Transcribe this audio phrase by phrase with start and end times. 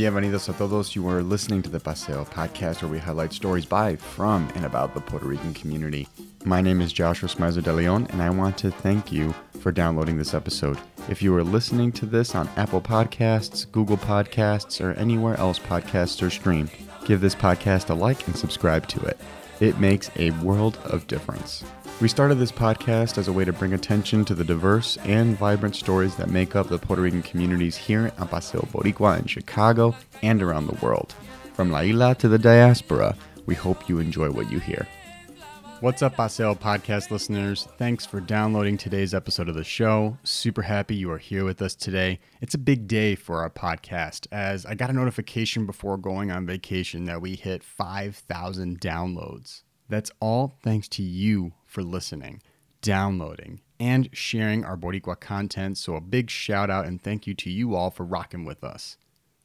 [0.00, 0.96] Bienvenidos a todos.
[0.96, 4.94] You are listening to the Paseo podcast where we highlight stories by, from, and about
[4.94, 6.08] the Puerto Rican community.
[6.42, 10.16] My name is Joshua Smizer de Leon, and I want to thank you for downloading
[10.16, 10.78] this episode.
[11.10, 16.26] If you are listening to this on Apple Podcasts, Google Podcasts, or anywhere else podcasts
[16.26, 16.70] are streamed,
[17.04, 19.18] give this podcast a like and subscribe to it.
[19.60, 21.62] It makes a world of difference.
[22.00, 25.76] We started this podcast as a way to bring attention to the diverse and vibrant
[25.76, 30.42] stories that make up the Puerto Rican communities here at Paseo Boricua in Chicago and
[30.42, 31.14] around the world.
[31.52, 34.88] From La Isla to the diaspora, we hope you enjoy what you hear.
[35.80, 37.68] What's up, Paseo podcast listeners?
[37.76, 40.16] Thanks for downloading today's episode of the show.
[40.24, 42.18] Super happy you are here with us today.
[42.40, 46.46] It's a big day for our podcast as I got a notification before going on
[46.46, 49.64] vacation that we hit 5,000 downloads.
[49.90, 52.42] That's all thanks to you for listening,
[52.82, 55.78] downloading, and sharing our Boricua content.
[55.78, 58.96] So, a big shout out and thank you to you all for rocking with us.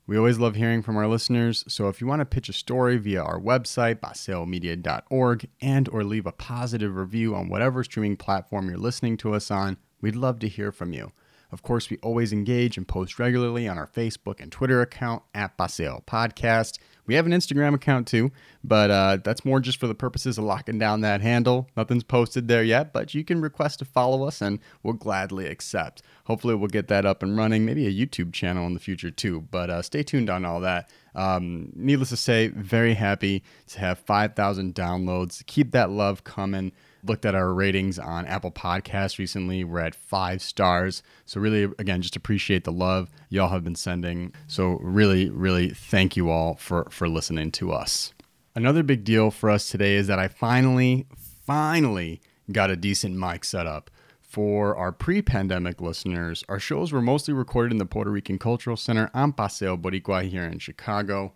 [0.08, 2.98] We always love hearing from our listeners, so if you want to pitch a story
[2.98, 8.78] via our website, paseomedia.org, and or leave a positive review on whatever streaming platform you're
[8.78, 11.12] listening to us on, we'd love to hear from you.
[11.52, 15.58] Of course, we always engage and post regularly on our Facebook and Twitter account at
[15.58, 16.78] Paseo Podcast.
[17.08, 18.32] We have an Instagram account too,
[18.64, 21.70] but uh, that's more just for the purposes of locking down that handle.
[21.78, 26.02] Nothing's posted there yet, but you can request to follow us and we'll gladly accept.
[26.26, 29.42] Hopefully, we'll get that up and running, maybe a YouTube channel in the future too,
[29.52, 30.90] but uh, stay tuned on all that.
[31.14, 35.46] Um, needless to say, very happy to have 5,000 downloads.
[35.46, 36.72] Keep that love coming
[37.08, 39.64] looked at our ratings on Apple Podcasts recently.
[39.64, 41.04] We're at five stars.
[41.26, 44.34] So, really, again, just appreciate the love y'all have been sending.
[44.48, 48.14] So, really, really thank you all for, for listening to us.
[48.56, 53.44] Another big deal for us today is that I finally, finally got a decent mic
[53.44, 53.90] set up.
[54.22, 58.76] For our pre pandemic listeners, our shows were mostly recorded in the Puerto Rican Cultural
[58.76, 61.34] Center on Paseo Boricua here in Chicago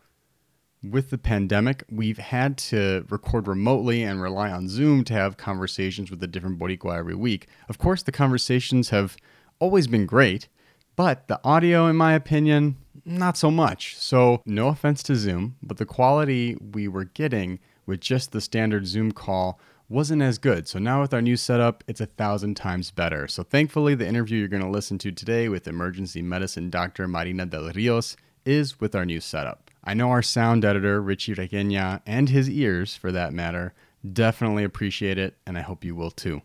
[0.84, 6.10] with the pandemic, we've had to record remotely and rely on Zoom to have conversations
[6.10, 7.48] with the different Boricua every week.
[7.68, 9.18] Of course, the conversations have
[9.60, 10.48] always been great,
[10.96, 13.98] but the audio, in my opinion, not so much.
[13.98, 18.88] So, no offense to Zoom, but the quality we were getting with just the standard
[18.88, 19.60] Zoom call
[19.90, 20.68] wasn't as good.
[20.68, 23.28] So now with our new setup, it's a thousand times better.
[23.28, 27.08] So thankfully, the interview you're going to listen to today with emergency medicine Dr.
[27.08, 28.16] Marina Del Rios
[28.46, 29.69] is with our new setup.
[29.90, 33.74] I know our sound editor, Richie Requena, and his ears, for that matter,
[34.14, 36.44] definitely appreciate it, and I hope you will too.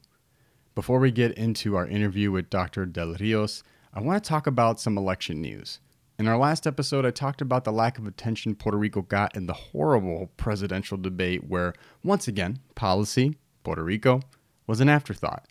[0.74, 2.86] Before we get into our interview with Dr.
[2.86, 3.62] Del Rios,
[3.92, 5.78] I want to talk about some election news.
[6.18, 9.44] In our last episode, I talked about the lack of attention Puerto Rico got in
[9.44, 14.22] the horrible presidential debate where, once again, policy, Puerto Rico,
[14.66, 15.46] was an afterthought.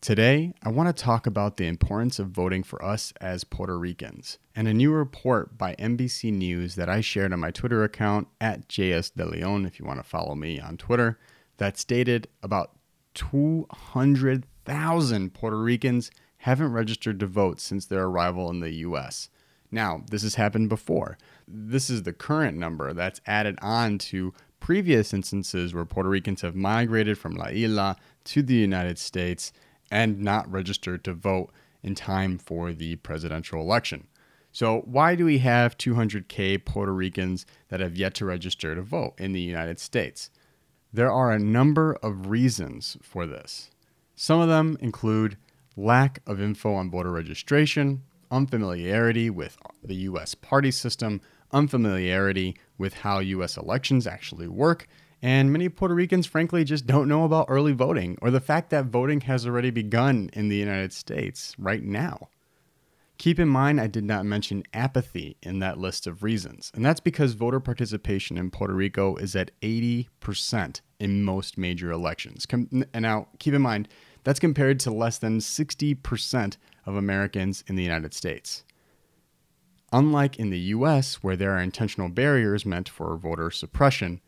[0.00, 4.38] Today, I want to talk about the importance of voting for us as Puerto Ricans
[4.54, 8.68] and a new report by NBC News that I shared on my Twitter account at
[8.68, 11.18] JSDeLeon if you want to follow me on Twitter
[11.56, 12.72] that stated about
[13.14, 19.30] 200,000 Puerto Ricans haven't registered to vote since their arrival in the US.
[19.70, 21.18] Now, this has happened before.
[21.48, 26.54] This is the current number that's added on to previous instances where Puerto Ricans have
[26.54, 29.52] migrated from La Isla to the United States
[29.90, 31.52] and not registered to vote
[31.82, 34.08] in time for the presidential election.
[34.52, 39.14] So, why do we have 200K Puerto Ricans that have yet to register to vote
[39.18, 40.30] in the United States?
[40.92, 43.70] There are a number of reasons for this.
[44.14, 45.36] Some of them include
[45.76, 51.20] lack of info on voter registration, unfamiliarity with the US party system,
[51.52, 54.88] unfamiliarity with how US elections actually work,
[55.22, 58.86] and many Puerto Ricans, frankly, just don't know about early voting or the fact that
[58.86, 62.28] voting has already begun in the United States right now.
[63.18, 67.00] Keep in mind, I did not mention apathy in that list of reasons, and that's
[67.00, 72.46] because voter participation in Puerto Rico is at 80% in most major elections.
[72.52, 73.88] And now, keep in mind,
[74.22, 78.64] that's compared to less than 60% of Americans in the United States.
[79.92, 84.20] Unlike in the US, where there are intentional barriers meant for voter suppression,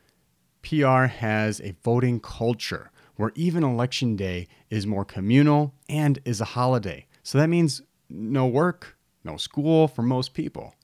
[0.62, 6.46] PR has a voting culture where even election day is more communal and is a
[6.46, 7.06] holiday.
[7.22, 10.74] So that means no work, no school for most people.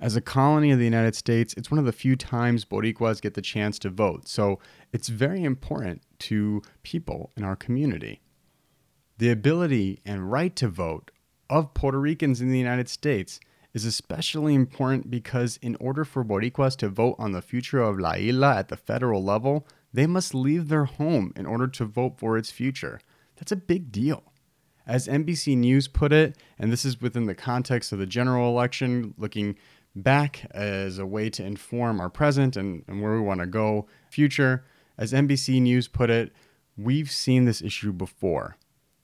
[0.00, 3.34] As a colony of the United States, it's one of the few times Boricuas get
[3.34, 4.58] the chance to vote, so
[4.92, 8.22] it's very important to people in our community.
[9.18, 11.10] The ability and right to vote
[11.50, 13.40] of Puerto Ricans in the United States
[13.72, 18.14] is especially important because in order for Boricuas to vote on the future of La
[18.14, 22.36] Isla at the federal level, they must leave their home in order to vote for
[22.36, 23.00] its future.
[23.36, 24.24] That's a big deal.
[24.86, 29.14] As NBC News put it, and this is within the context of the general election,
[29.16, 29.56] looking
[29.94, 33.86] back as a way to inform our present and, and where we want to go
[34.10, 34.64] future.
[34.98, 36.32] As NBC News put it,
[36.76, 38.56] we've seen this issue before.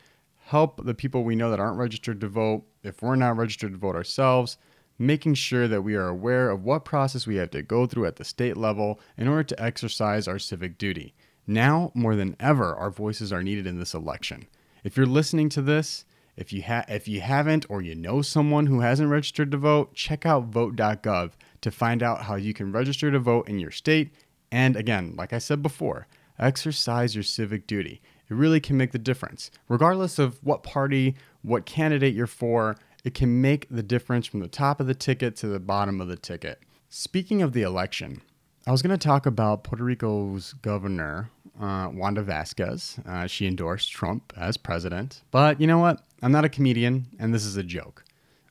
[0.48, 2.66] help the people we know that aren't registered to vote.
[2.84, 4.58] If we're not registered to vote ourselves,
[4.98, 8.18] making sure that we are aware of what process we have to go through at
[8.18, 11.14] the state level in order to exercise our civic duty.
[11.48, 14.50] Now, more than ever, our voices are needed in this election.
[14.84, 16.04] If you're listening to this,
[16.36, 19.94] if you ha- if you haven't or you know someone who hasn't registered to vote,
[19.94, 24.12] check out vote.gov to find out how you can register to vote in your state.
[24.52, 26.08] And again, like I said before,
[26.38, 28.02] exercise your civic duty.
[28.30, 29.52] It really can make the difference.
[29.68, 34.48] Regardless of what party, what candidate you're for, it can make the difference from the
[34.48, 36.60] top of the ticket to the bottom of the ticket.
[36.90, 38.22] Speaking of the election,
[38.68, 43.06] I was going to talk about Puerto Rico's governor, uh, Wanda Vázquez.
[43.08, 45.24] Uh, she endorsed Trump as president.
[45.32, 46.04] But you know what?
[46.22, 48.04] I'm not a comedian, and this is a joke.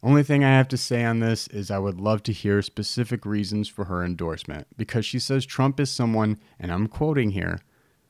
[0.03, 3.27] Only thing I have to say on this is I would love to hear specific
[3.27, 7.59] reasons for her endorsement because she says Trump is someone, and I'm quoting here,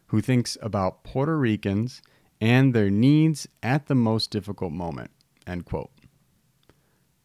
[0.06, 2.02] who thinks about Puerto Ricans
[2.40, 5.11] and their needs at the most difficult moment.
[5.46, 5.90] End quote.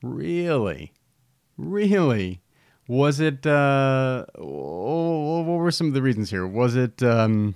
[0.02, 0.94] Really?
[1.58, 2.42] Really?
[2.88, 6.46] Was it uh what were some of the reasons here?
[6.46, 7.56] Was it um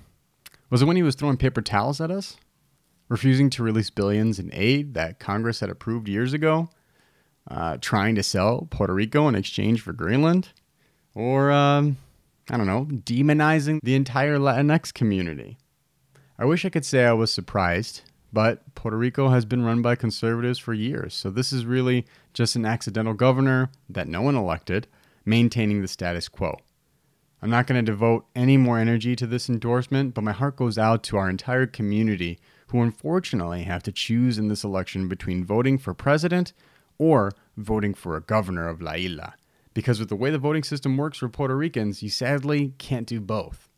[0.70, 2.36] was it when he was throwing paper towels at us?
[3.08, 6.68] Refusing to release billions in aid that Congress had approved years ago?
[7.50, 10.50] Uh, trying to sell Puerto Rico in exchange for Greenland?
[11.14, 11.96] Or, um,
[12.50, 15.56] I don't know, demonizing the entire Latinx community?
[16.38, 18.02] I wish I could say I was surprised,
[18.32, 22.54] but Puerto Rico has been run by conservatives for years, so this is really just
[22.54, 24.86] an accidental governor that no one elected,
[25.24, 26.56] maintaining the status quo.
[27.40, 30.76] I'm not going to devote any more energy to this endorsement, but my heart goes
[30.76, 35.78] out to our entire community who unfortunately have to choose in this election between voting
[35.78, 36.52] for president
[36.98, 39.34] or voting for a governor of La Isla.
[39.74, 43.20] Because with the way the voting system works for Puerto Ricans, you sadly can't do
[43.20, 43.68] both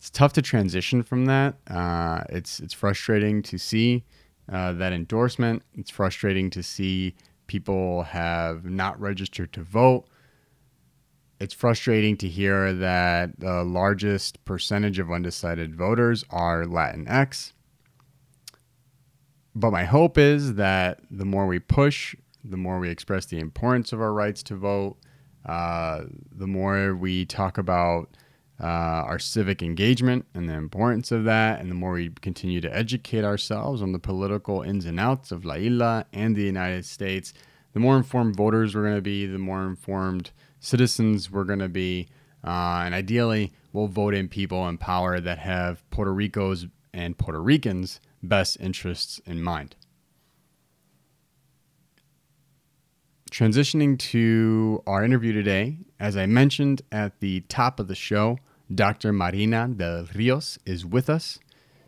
[0.00, 1.56] it's tough to transition from that.
[1.68, 4.02] Uh, it's it's frustrating to see
[4.50, 5.62] uh, that endorsement.
[5.74, 7.14] It's frustrating to see
[7.48, 10.06] people have not registered to vote.
[11.38, 17.52] It's frustrating to hear that the largest percentage of undecided voters are Latinx.
[19.54, 22.14] But my hope is that the more we push,
[22.44, 24.96] the more we express the importance of our rights to vote,
[25.46, 26.02] uh,
[26.32, 28.16] the more we talk about
[28.62, 28.66] uh,
[29.06, 33.24] our civic engagement and the importance of that, and the more we continue to educate
[33.24, 37.32] ourselves on the political ins and outs of La Isla and the United States,
[37.72, 41.68] the more informed voters we're going to be, the more informed citizens we're going to
[41.68, 42.08] be,
[42.44, 47.40] uh, and ideally, we'll vote in people in power that have Puerto Rico's and Puerto
[47.40, 49.76] Ricans' best interests in mind.
[53.30, 58.38] Transitioning to our interview today, as I mentioned at the top of the show,
[58.74, 59.12] Dr.
[59.12, 61.38] Marina del Rios is with us.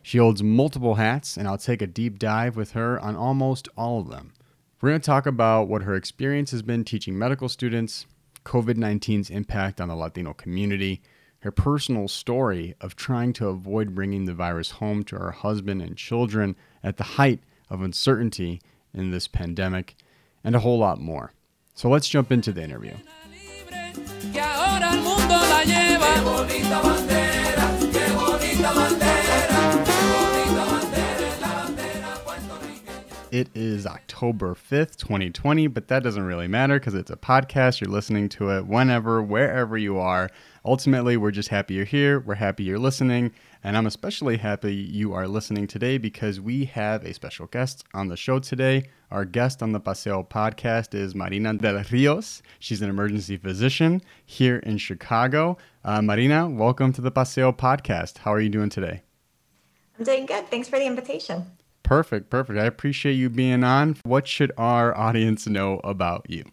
[0.02, 3.99] She holds multiple hats, and I'll take a deep dive with her on almost all
[3.99, 4.34] of them.
[4.80, 8.06] We're going to talk about what her experience has been teaching medical students,
[8.44, 11.02] COVID 19's impact on the Latino community,
[11.40, 15.96] her personal story of trying to avoid bringing the virus home to her husband and
[15.96, 18.61] children at the height of uncertainty
[18.94, 19.96] in this pandemic,
[20.44, 21.32] and a whole lot more.
[21.75, 22.94] So let's jump into the interview.
[33.32, 37.80] It is October 5th, 2020, but that doesn't really matter because it's a podcast.
[37.80, 40.28] You're listening to it whenever, wherever you are.
[40.66, 42.20] Ultimately, we're just happy you're here.
[42.20, 43.32] We're happy you're listening.
[43.64, 48.08] And I'm especially happy you are listening today because we have a special guest on
[48.08, 48.90] the show today.
[49.10, 52.42] Our guest on the Paseo podcast is Marina del Rios.
[52.58, 55.56] She's an emergency physician here in Chicago.
[55.86, 58.18] Uh, Marina, welcome to the Paseo podcast.
[58.18, 59.00] How are you doing today?
[59.98, 60.48] I'm doing good.
[60.48, 61.46] Thanks for the invitation.
[61.82, 62.58] Perfect, perfect.
[62.58, 63.96] I appreciate you being on.
[64.04, 66.44] What should our audience know about you?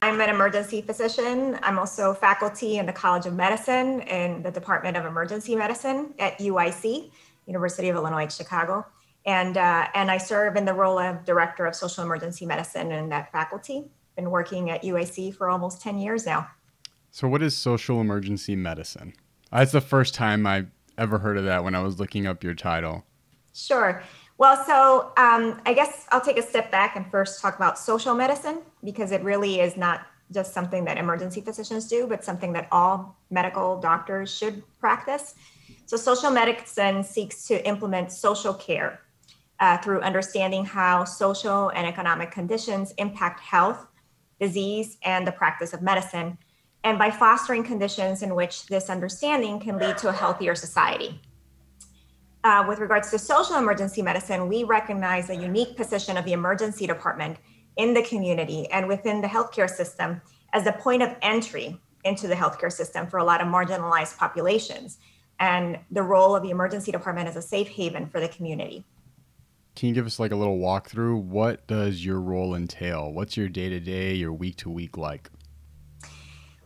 [0.00, 1.58] I'm an emergency physician.
[1.62, 6.38] I'm also faculty in the College of Medicine in the Department of Emergency Medicine at
[6.38, 7.10] UIC.
[7.48, 8.86] University of Illinois at Chicago.
[9.26, 13.08] And, uh, and I serve in the role of Director of Social Emergency Medicine in
[13.08, 13.90] that faculty.
[14.14, 16.48] Been working at UIC for almost 10 years now.
[17.10, 19.14] So, what is social emergency medicine?
[19.50, 20.66] That's the first time I
[20.98, 23.04] ever heard of that when I was looking up your title.
[23.54, 24.02] Sure.
[24.38, 28.14] Well, so um, I guess I'll take a step back and first talk about social
[28.14, 32.68] medicine because it really is not just something that emergency physicians do, but something that
[32.70, 35.34] all medical doctors should practice.
[35.86, 39.00] So, social medicine seeks to implement social care
[39.58, 43.86] uh, through understanding how social and economic conditions impact health,
[44.38, 46.38] disease, and the practice of medicine,
[46.84, 51.20] and by fostering conditions in which this understanding can lead to a healthier society.
[52.44, 56.86] Uh, with regards to social emergency medicine, we recognize a unique position of the emergency
[56.86, 57.36] department
[57.76, 60.20] in the community and within the healthcare system
[60.52, 64.98] as a point of entry into the healthcare system for a lot of marginalized populations
[65.40, 68.84] and the role of the emergency department as a safe haven for the community.
[69.76, 71.22] Can you give us like a little walkthrough?
[71.22, 73.12] What does your role entail?
[73.12, 75.30] What's your day to day, your week to week like?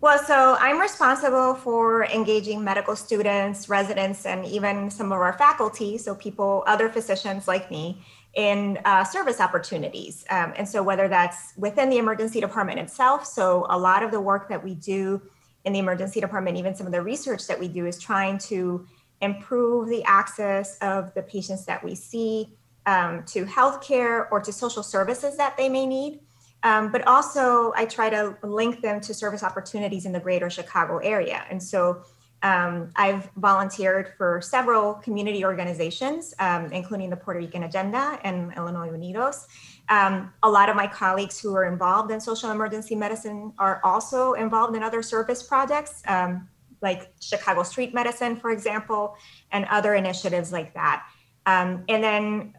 [0.02, 5.96] Well, so I'm responsible for engaging medical students, residents, and even some of our faculty,
[5.96, 8.04] so people, other physicians like me,
[8.34, 10.24] in uh, service opportunities.
[10.28, 14.20] Um, and so, whether that's within the emergency department itself, so a lot of the
[14.20, 15.22] work that we do
[15.64, 18.84] in the emergency department, even some of the research that we do, is trying to
[19.20, 22.52] improve the access of the patients that we see
[22.86, 26.18] um, to healthcare or to social services that they may need.
[26.62, 30.98] Um, but also, I try to link them to service opportunities in the greater Chicago
[30.98, 31.44] area.
[31.50, 32.02] And so,
[32.42, 38.88] um, I've volunteered for several community organizations, um, including the Puerto Rican Agenda and Illinois
[38.88, 39.46] Unidos.
[39.88, 44.32] Um, a lot of my colleagues who are involved in social emergency medicine are also
[44.32, 46.48] involved in other service projects, um,
[46.80, 49.16] like Chicago Street Medicine, for example,
[49.52, 51.04] and other initiatives like that.
[51.46, 52.54] Um, and then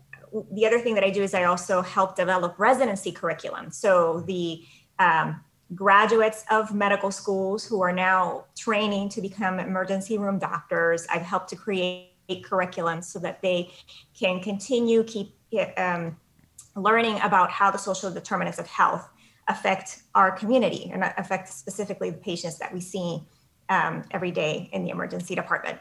[0.51, 3.71] the other thing that I do is I also help develop residency curriculum.
[3.71, 4.63] So the
[4.99, 5.41] um,
[5.75, 11.05] graduates of medical schools who are now training to become emergency room doctors.
[11.09, 12.09] I've helped to create
[12.43, 13.71] curriculum so that they
[14.17, 15.35] can continue keep
[15.77, 16.17] um,
[16.75, 19.09] learning about how the social determinants of health
[19.47, 23.21] affect our community and affect specifically the patients that we see
[23.69, 25.77] um, every day in the emergency department.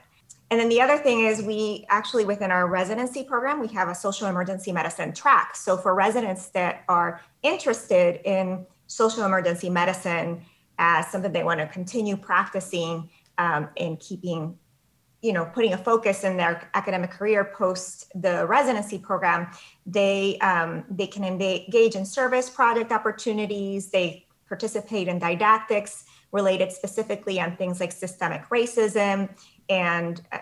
[0.52, 3.94] And then the other thing is we actually within our residency program, we have a
[3.94, 5.56] social emergency medicine track.
[5.56, 10.44] So for residents that are interested in social emergency medicine
[10.76, 14.58] as something they want to continue practicing um, and keeping
[15.22, 19.48] you know putting a focus in their academic career post the residency program
[19.86, 27.40] they um, they can engage in service project opportunities they participate in didactics related specifically
[27.40, 29.28] on things like systemic racism
[29.72, 30.38] and uh,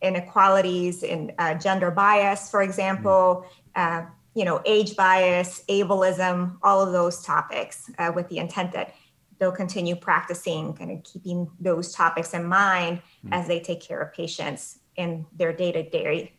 [0.00, 4.02] inequalities in uh, gender bias for example uh,
[4.34, 8.94] you know, age bias, ableism, all of those topics uh, with the intent that
[9.38, 13.32] they'll continue practicing, kind of keeping those topics in mind mm-hmm.
[13.32, 16.32] as they take care of patients in their day to day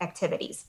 [0.00, 0.66] activities.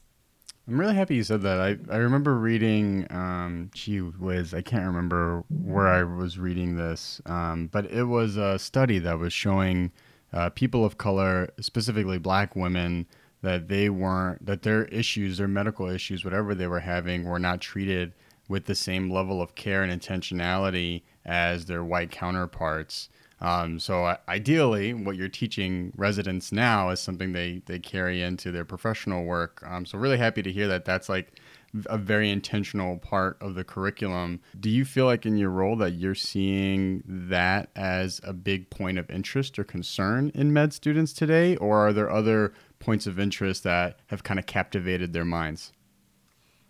[0.68, 1.62] I'm really happy you said that.
[1.62, 7.22] I, I remember reading, um, gee whiz, I can't remember where I was reading this,
[7.26, 9.92] um, but it was a study that was showing
[10.34, 13.08] uh, people of color, specifically black women,
[13.42, 17.62] that they weren't that their issues their medical issues whatever they were having were not
[17.62, 18.14] treated
[18.50, 23.10] with the same level of care and intentionality as their white counterparts.
[23.40, 28.66] Um, so ideally what you're teaching residents now is something they, they carry into their
[28.66, 29.62] professional work.
[29.66, 31.40] Um, so really happy to hear that that's like
[31.86, 34.40] a very intentional part of the curriculum.
[34.60, 38.98] Do you feel like in your role that you're seeing that as a big point
[38.98, 43.64] of interest or concern in med students today, or are there other points of interest
[43.64, 45.74] that have kind of captivated their minds?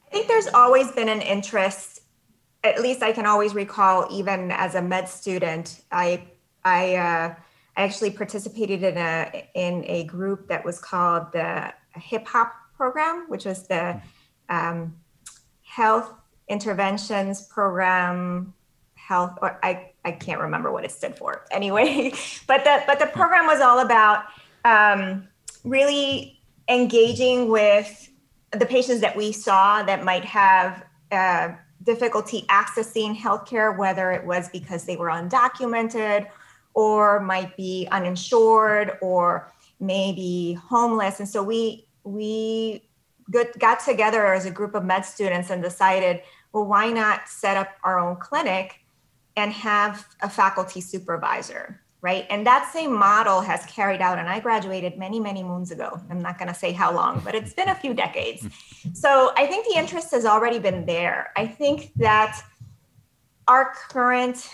[0.08, 2.02] I think there's always been an interest.
[2.64, 6.24] At least I can always recall, even as a med student, I
[6.64, 7.36] I uh,
[7.76, 13.26] I actually participated in a in a group that was called the Hip Hop program,
[13.28, 14.02] which was the
[14.50, 14.96] um,
[15.64, 16.14] health
[16.48, 18.54] interventions program
[18.96, 21.46] health or I, I can't remember what it stood for.
[21.52, 22.14] Anyway
[22.48, 24.26] but the but the program was all about
[24.66, 25.28] um,
[25.64, 26.40] really
[26.70, 28.10] engaging with
[28.52, 31.50] the patients that we saw that might have uh,
[31.84, 36.28] difficulty accessing healthcare whether it was because they were undocumented
[36.74, 41.20] or might be uninsured or maybe homeless.
[41.20, 42.87] And so we we
[43.60, 46.22] got together as a group of med students and decided,
[46.54, 48.80] well, why not set up our own clinic
[49.36, 52.26] and have a faculty supervisor, right?
[52.30, 56.02] And that same model has carried out, and I graduated many, many moons ago.
[56.10, 58.42] I'm not going to say how long, but it's been a few decades.
[58.42, 58.94] Hmm.
[58.94, 61.32] So I think the interest has already been there.
[61.36, 62.42] I think that
[63.48, 64.50] our current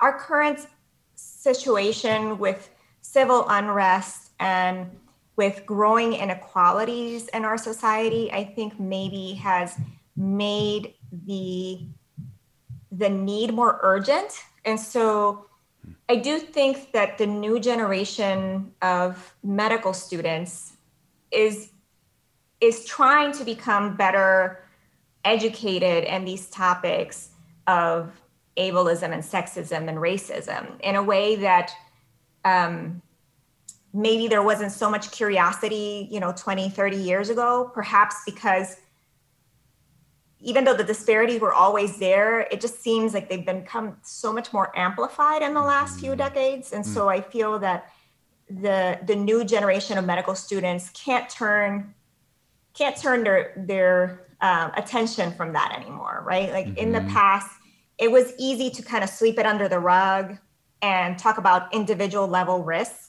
[0.00, 0.66] our current
[1.14, 2.68] situation with
[3.00, 4.90] civil unrest and
[5.36, 9.78] with growing inequalities in our society, I think maybe has
[10.16, 10.94] made
[11.26, 11.86] the
[12.90, 14.32] the need more urgent.
[14.64, 15.46] And so
[16.08, 20.72] I do think that the new generation of medical students
[21.30, 21.70] is
[22.60, 24.64] is trying to become better
[25.24, 27.30] educated in these topics
[27.66, 28.12] of
[28.56, 31.72] ableism and sexism and racism in a way that
[32.44, 33.02] um,
[33.92, 38.76] maybe there wasn't so much curiosity you know 20 30 years ago perhaps because
[40.40, 44.52] even though the disparities were always there it just seems like they've become so much
[44.52, 46.18] more amplified in the last few mm-hmm.
[46.18, 47.90] decades and so i feel that
[48.48, 51.94] the the new generation of medical students can't turn
[52.74, 56.76] can't turn their their um, attention from that anymore right like mm-hmm.
[56.76, 57.08] in the mm-hmm.
[57.08, 57.50] past
[57.98, 60.36] it was easy to kind of sweep it under the rug
[60.82, 63.05] and talk about individual level risk.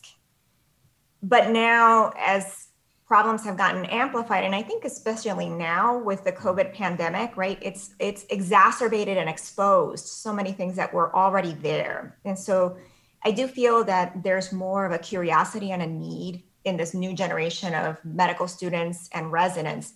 [1.24, 2.68] But now, as
[3.08, 7.58] problems have gotten amplified, and I think especially now with the COVID pandemic, right?
[7.62, 12.18] It's it's exacerbated and exposed so many things that were already there.
[12.26, 12.78] And so
[13.24, 17.14] I do feel that there's more of a curiosity and a need in this new
[17.14, 19.94] generation of medical students and residents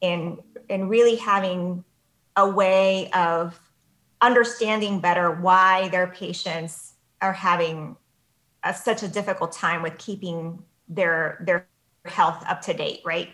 [0.00, 0.38] in
[0.68, 1.84] in really having
[2.36, 3.60] a way of
[4.22, 7.96] understanding better why their patients are having
[8.64, 11.68] a, such a difficult time with keeping their their
[12.04, 13.30] health up to date, right?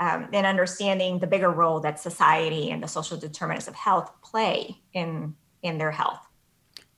[0.00, 4.80] Um, and understanding the bigger role that society and the social determinants of health play
[4.92, 6.20] in in their health.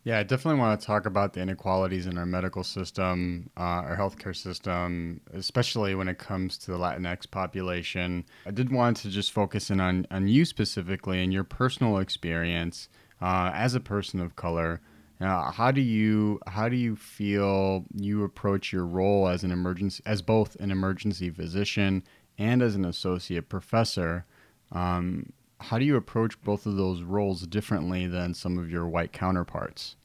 [0.07, 3.97] Yeah, I definitely want to talk about the inequalities in our medical system, uh, our
[3.97, 8.25] healthcare system, especially when it comes to the Latinx population.
[8.47, 12.89] I did want to just focus in on, on you specifically and your personal experience
[13.21, 14.81] uh, as a person of color.
[15.21, 20.03] Uh, how do you how do you feel you approach your role as an emergency
[20.05, 22.03] as both an emergency physician
[22.39, 24.27] and as an associate professor?
[24.73, 29.13] Um, how do you approach both of those roles differently than some of your white
[29.13, 29.97] counterparts?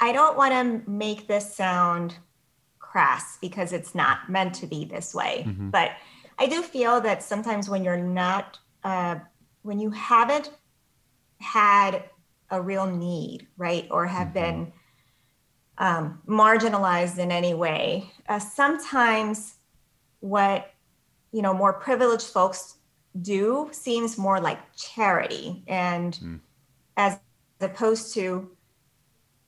[0.00, 2.16] I don't want to make this sound
[2.78, 5.70] crass because it's not meant to be this way, mm-hmm.
[5.70, 5.92] but
[6.38, 9.16] I do feel that sometimes when you're not uh,
[9.62, 10.50] when you haven't
[11.38, 12.04] had
[12.50, 14.64] a real need, right, or have mm-hmm.
[14.64, 14.72] been
[15.78, 18.10] um, marginalized in any way.
[18.28, 19.54] Uh, sometimes
[20.20, 20.72] what
[21.32, 22.76] you know more privileged folks
[23.22, 26.40] do seems more like charity, and mm.
[26.96, 27.18] as
[27.60, 28.50] opposed to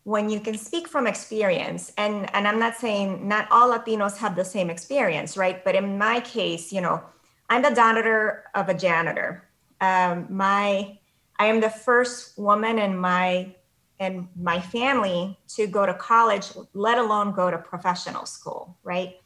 [0.05, 4.35] when you can speak from experience and and i'm not saying not all latinos have
[4.35, 7.01] the same experience right but in my case you know
[7.49, 9.49] i'm the daughter of a janitor
[9.81, 10.99] um, my
[11.43, 13.53] I am the first woman in my
[13.99, 19.17] in my family to go to college, let alone go to professional school, right?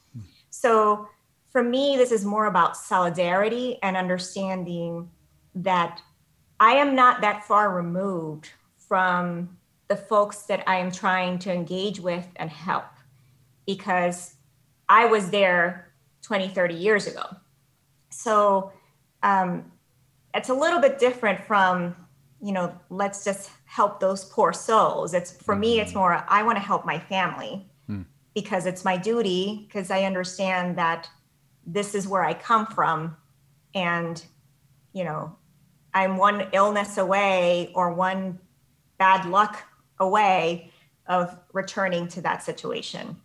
[0.49, 1.09] So
[1.51, 5.11] for me, this is more about solidarity and understanding
[5.57, 6.01] that
[6.59, 8.49] I am not that far removed
[8.79, 12.87] from the folks that I am trying to engage with and help
[13.67, 14.37] because
[14.89, 17.27] I was there 20, 30 years ago.
[18.09, 18.73] So
[19.23, 19.71] um,
[20.35, 21.95] it's a little bit different from
[22.47, 25.15] you know, let's just help those poor souls.
[25.15, 25.61] It's for mm-hmm.
[25.63, 25.99] me, it's mm-hmm.
[25.99, 28.05] more, I want to help my family mm.
[28.37, 31.11] because it's my duty, because I understand that
[31.67, 33.17] this is where I come from.
[33.75, 34.25] And,
[34.93, 35.35] you know,
[35.93, 38.39] I'm one illness away or one
[38.97, 39.65] bad luck
[39.99, 40.71] away
[41.09, 43.17] of returning to that situation.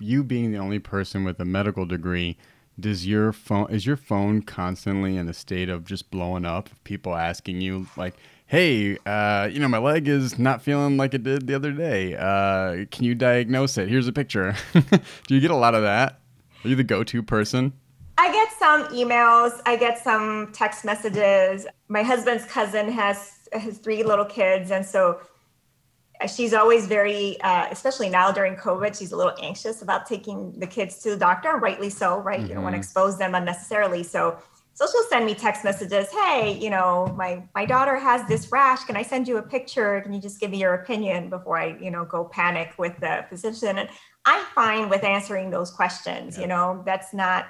[0.00, 2.38] You being the only person with a medical degree,
[2.80, 7.14] does your phone is your phone constantly in a state of just blowing up people
[7.14, 8.14] asking you like
[8.46, 12.14] hey, uh, you know, my leg is not feeling like it did the other day.
[12.14, 13.88] Uh, can you diagnose it?
[13.88, 14.56] Here's a picture.
[14.72, 16.20] Do you get a lot of that?
[16.64, 17.72] Are you the go to person?
[18.18, 21.66] I get some emails, I get some text messages.
[21.88, 25.20] My husband's cousin has has three little kids, and so
[26.34, 30.66] she's always very, uh, especially now during COVID, she's a little anxious about taking the
[30.66, 32.40] kids to the doctor, rightly so, right?
[32.40, 32.48] Mm-hmm.
[32.48, 32.82] You don't want to mm-hmm.
[32.82, 34.02] expose them unnecessarily.
[34.02, 34.38] So
[34.76, 38.84] so she'll send me text messages hey you know my my daughter has this rash.
[38.84, 40.00] Can i send you a picture?
[40.02, 43.24] Can you just give me your opinion before i you know go panic with the
[43.28, 43.78] physician?
[43.78, 43.88] And
[44.24, 46.42] i'm fine with answering those questions yeah.
[46.42, 46.82] you know?
[46.86, 47.46] That's not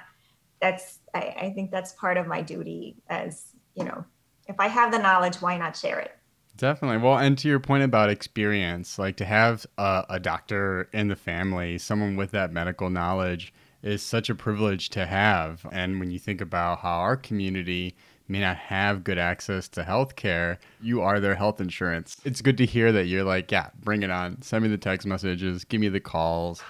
[0.61, 4.05] that's I, I think that's part of my duty as you know
[4.47, 6.13] if i have the knowledge why not share it?
[6.57, 6.97] Definitely.
[6.97, 11.15] Well, and to your point about experience, like to have a, a, doctor in the
[11.15, 15.65] family, someone with that medical knowledge, is such a privilege to have.
[15.71, 17.95] And when you think about how our community
[18.27, 22.17] may not have good access to health care, you are their health insurance.
[22.25, 24.41] It's good to hear that you're like, yeah, bring it on.
[24.41, 26.61] Send me the text messages, give me the calls.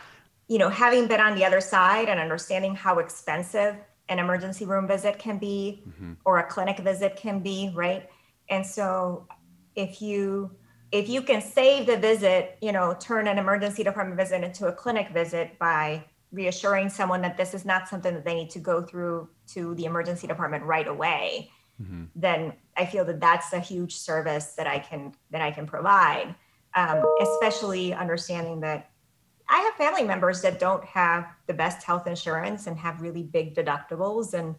[0.48, 3.76] You know, having been on the other side and understanding how expensive
[4.10, 6.14] an emergency room visit can be mm-hmm.
[6.24, 8.10] or a clinic visit can be, right?
[8.50, 9.28] And so
[9.76, 10.52] if you
[10.92, 14.72] if you can save the visit, you know, turn an emergency department visit into a
[14.72, 18.82] clinic visit by reassuring someone that this is not something that they need to go
[18.82, 21.50] through to the emergency department right away
[21.82, 22.04] mm-hmm.
[22.16, 26.36] then i feel that that's a huge service that i can that i can provide
[26.76, 28.92] um, especially understanding that
[29.48, 33.56] i have family members that don't have the best health insurance and have really big
[33.56, 34.54] deductibles and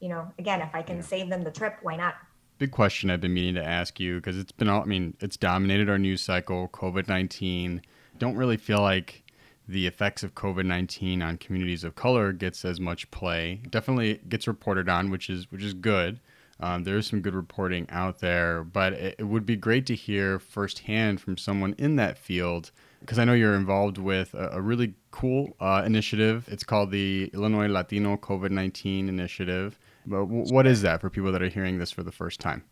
[0.00, 1.02] you know again if i can yeah.
[1.02, 2.14] save them the trip why not
[2.56, 5.36] big question i've been meaning to ask you because it's been all i mean it's
[5.36, 7.82] dominated our news cycle covid-19
[8.18, 9.24] don't really feel like
[9.70, 13.60] the effects of COVID nineteen on communities of color gets as much play.
[13.68, 16.20] Definitely gets reported on, which is which is good.
[16.60, 19.94] Um, there is some good reporting out there, but it, it, would be great to
[19.94, 24.60] hear firsthand from someone in that field because I know you're involved with a, a
[24.60, 26.46] really cool uh, initiative.
[26.48, 29.78] It's called the Illinois Latino COVID 19 Initiative.
[30.06, 32.62] But w- what is that for people that are hearing this for the first time?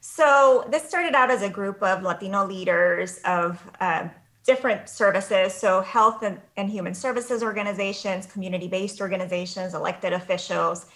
[0.00, 4.08] So, this started out as a group of Latino leaders of uh,
[4.44, 5.54] different services.
[5.54, 10.86] So health and, and human services organizations community-based organizations elected officials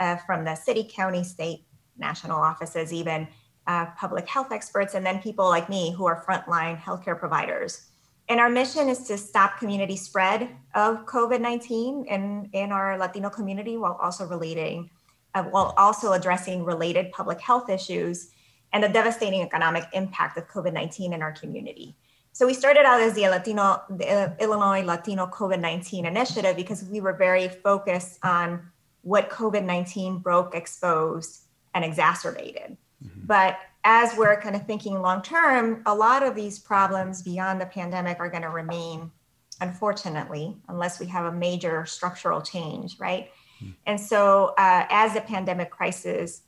[0.00, 1.64] uh, from the city county state
[1.96, 3.28] national offices even
[3.66, 7.90] uh, public health experts and then people like me who are frontline healthcare providers.
[8.30, 13.76] And our mission is to stop community spread of covid-19 in, in our latino community
[13.76, 14.90] while also relating
[15.34, 18.30] uh, while also addressing related public health issues
[18.72, 21.96] and the devastating economic impact of covid-19 in our community
[22.38, 27.12] so we started out as the Latino, the Illinois Latino COVID-19 initiative because we were
[27.12, 28.62] very focused on
[29.02, 32.76] what COVID-19 broke, exposed, and exacerbated.
[33.04, 33.26] Mm-hmm.
[33.26, 37.66] But as we're kind of thinking long term, a lot of these problems beyond the
[37.66, 39.10] pandemic are going to remain,
[39.60, 43.32] unfortunately, unless we have a major structural change, right?
[43.60, 43.72] Mm-hmm.
[43.86, 46.42] And so, uh, as the pandemic crisis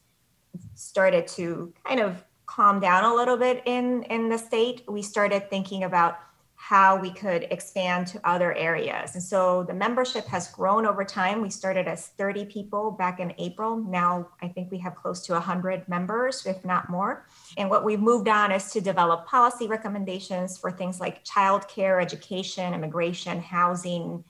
[0.76, 5.48] started to kind of calm down a little bit in in the state, we started
[5.48, 6.18] thinking about
[6.56, 9.14] how we could expand to other areas.
[9.14, 11.40] And so the membership has grown over time.
[11.40, 13.76] We started as 30 people back in April.
[13.76, 17.26] Now I think we have close to 100 members, if not more.
[17.56, 22.74] And what we've moved on is to develop policy recommendations for things like childcare, education,
[22.74, 24.22] immigration, housing,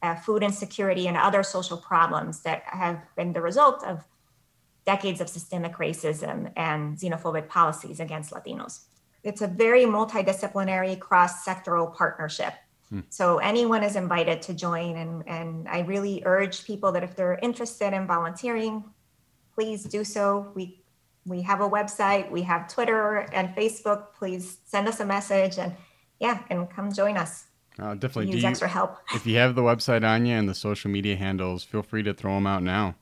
[0.00, 4.04] uh, food insecurity, and other social problems that have been the result of
[4.86, 8.80] decades of systemic racism and xenophobic policies against Latinos.
[9.22, 12.52] It's a very multidisciplinary, cross sectoral partnership.
[12.90, 13.00] Hmm.
[13.08, 14.96] So anyone is invited to join.
[14.96, 18.84] And, and I really urge people that if they're interested in volunteering,
[19.54, 20.52] please do so.
[20.54, 20.80] We
[21.26, 24.12] we have a website, we have Twitter and Facebook.
[24.14, 25.74] Please send us a message and
[26.20, 27.46] yeah, and come join us.
[27.78, 28.98] Uh, definitely use you, extra help.
[29.14, 32.12] if you have the website on you and the social media handles, feel free to
[32.12, 32.94] throw them out now.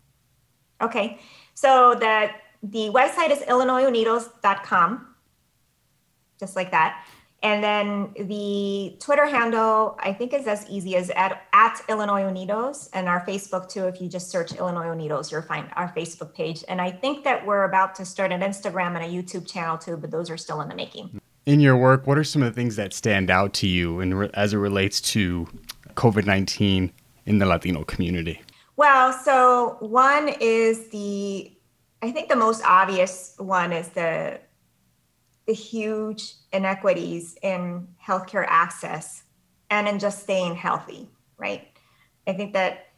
[0.80, 1.18] Okay.
[1.54, 5.14] So that the website is illinoisunidos.com,
[6.38, 7.04] just like that.
[7.42, 12.88] And then the Twitter handle, I think is as easy as at, at Illinois Unidos
[12.92, 13.86] and our Facebook too.
[13.86, 16.62] If you just search Illinois Unidos, you'll find our Facebook page.
[16.68, 19.96] And I think that we're about to start an Instagram and a YouTube channel too,
[19.96, 21.20] but those are still in the making.
[21.44, 24.22] In your work, what are some of the things that stand out to you in
[24.34, 25.48] as it relates to
[25.94, 26.92] COVID 19
[27.26, 28.40] in the Latino community?
[28.76, 31.52] Well, so one is the,
[32.00, 34.40] I think the most obvious one is the,
[35.46, 39.24] the huge inequities in healthcare access
[39.70, 41.68] and in just staying healthy, right?
[42.26, 42.88] I think that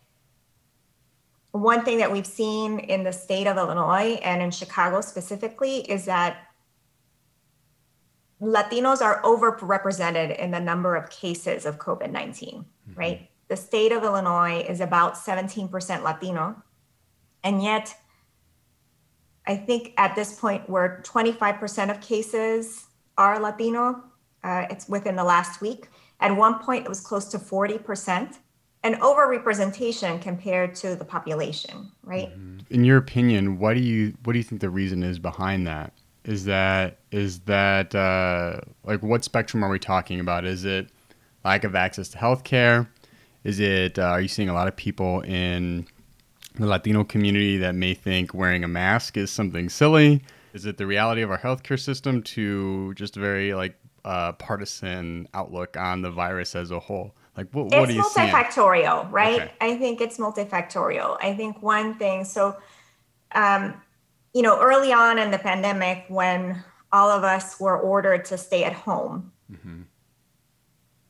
[1.53, 6.05] one thing that we've seen in the state of Illinois and in Chicago specifically is
[6.07, 6.49] that
[8.41, 12.99] Latinos are overrepresented in the number of cases of COVID 19, mm-hmm.
[12.99, 13.31] right?
[13.55, 16.61] The state of Illinois is about 17% Latino.
[17.45, 17.95] And yet,
[19.47, 22.87] I think at this point, where 25% of cases
[23.17, 24.03] are Latino,
[24.43, 25.89] uh, it's within the last week.
[26.19, 28.39] At one point, it was close to 40%,
[28.83, 32.31] an overrepresentation compared to the population, right?
[32.31, 32.75] Mm-hmm.
[32.75, 35.93] In your opinion, what do you what do you think the reason is behind that?
[36.25, 40.45] Is that is that uh, like what spectrum are we talking about?
[40.45, 40.89] Is it
[41.45, 42.89] lack of access to healthcare?
[43.45, 45.87] Is it, uh, are you seeing a lot of people in
[46.57, 50.23] the Latino community that may think wearing a mask is something silly?
[50.55, 55.29] Is it the reality of our healthcare system to just a very like uh, partisan
[55.35, 57.15] outlook on the virus as a whole?
[57.37, 58.29] Like, what, what are you seeing?
[58.29, 59.43] It's multifactorial, right?
[59.43, 59.53] Okay.
[59.61, 61.19] I think it's multifactorial.
[61.21, 62.57] I think one thing, so,
[63.33, 63.75] um,
[64.33, 68.63] you know, early on in the pandemic, when all of us were ordered to stay
[68.63, 69.83] at home, mm-hmm.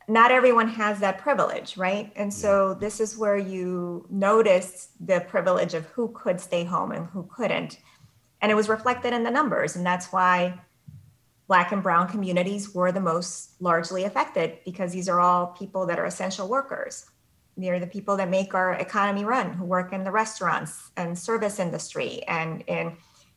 [0.08, 2.12] Not everyone has that privilege, right?
[2.16, 7.06] And so this is where you notice the privilege of who could stay home and
[7.06, 7.78] who couldn't.
[8.42, 9.76] And it was reflected in the numbers.
[9.76, 10.60] And that's why
[11.46, 15.98] Black and Brown communities were the most largely affected because these are all people that
[15.98, 17.06] are essential workers.
[17.56, 21.58] They're the people that make our economy run, who work in the restaurants and service
[21.58, 22.96] industry and in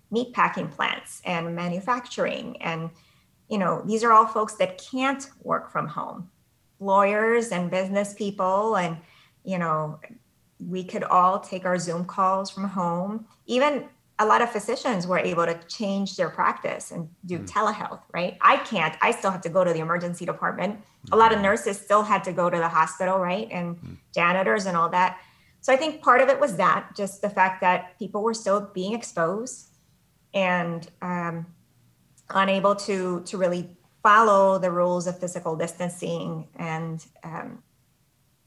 [0.10, 2.62] meat packing plants and manufacturing.
[2.62, 2.90] And,
[3.50, 6.30] you know, these are all folks that can't work from home.
[6.80, 8.98] Lawyers and business people, and,
[9.44, 10.00] you know,
[10.60, 13.26] we could all take our Zoom calls from home.
[13.46, 13.86] Even
[14.20, 17.48] a lot of physicians were able to change their practice and do mm.
[17.48, 18.38] telehealth, right?
[18.42, 18.96] I can't.
[19.02, 20.80] I still have to go to the emergency department.
[20.80, 21.14] Mm.
[21.14, 21.44] A lot of hmm.
[21.44, 23.48] nurses still had to go to the hospital, right?
[23.52, 23.98] And mm.
[24.14, 25.20] janitors and all that.
[25.62, 28.72] So I think part of it was that, just the fact that people were still
[28.74, 29.68] being exposed
[30.34, 31.46] and um,
[32.30, 33.77] unable to to really
[34.08, 37.62] follow the rules of physical distancing and um,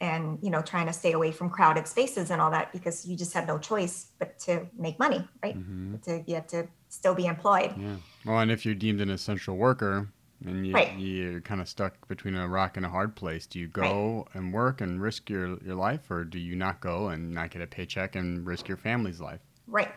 [0.00, 3.14] and you know trying to stay away from crowded spaces and all that because you
[3.14, 5.96] just have no choice but to make money right mm-hmm.
[5.96, 9.54] to you have to still be employed yeah well and if you're deemed an essential
[9.56, 10.08] worker
[10.46, 10.98] and you, right.
[10.98, 14.34] you're kind of stuck between a rock and a hard place do you go right.
[14.34, 17.60] and work and risk your, your life or do you not go and not get
[17.60, 19.92] a paycheck and risk your family's life right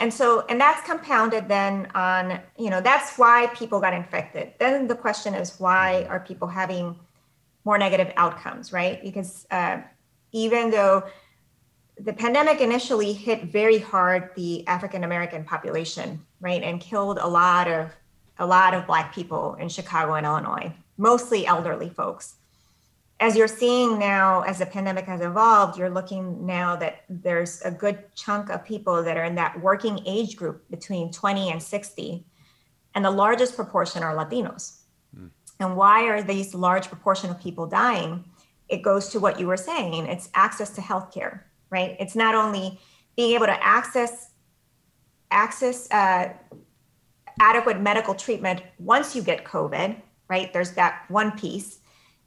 [0.00, 4.88] and so and that's compounded then on you know that's why people got infected then
[4.88, 6.12] the question is why mm-hmm.
[6.12, 6.96] are people having
[7.64, 9.02] more negative outcomes, right?
[9.02, 9.78] Because uh,
[10.32, 11.04] even though
[11.98, 17.68] the pandemic initially hit very hard the African American population, right, and killed a lot
[17.68, 17.90] of
[18.38, 22.36] a lot of Black people in Chicago and Illinois, mostly elderly folks.
[23.20, 27.70] As you're seeing now, as the pandemic has evolved, you're looking now that there's a
[27.70, 32.24] good chunk of people that are in that working age group between 20 and 60,
[32.94, 34.80] and the largest proportion are Latinos.
[35.60, 38.24] And why are these large proportion of people dying?
[38.68, 40.06] It goes to what you were saying.
[40.06, 41.96] It's access to healthcare, right?
[42.00, 42.80] It's not only
[43.16, 44.30] being able to access
[45.30, 46.32] access uh,
[47.38, 50.52] adequate medical treatment once you get COVID, right?
[50.52, 51.80] There's that one piece,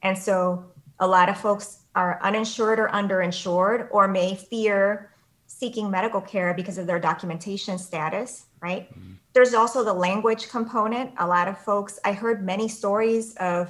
[0.03, 5.11] and so a lot of folks are uninsured or underinsured, or may fear
[5.47, 8.91] seeking medical care because of their documentation status, right?
[8.91, 9.13] Mm-hmm.
[9.33, 11.11] There's also the language component.
[11.17, 13.69] A lot of folks, I heard many stories of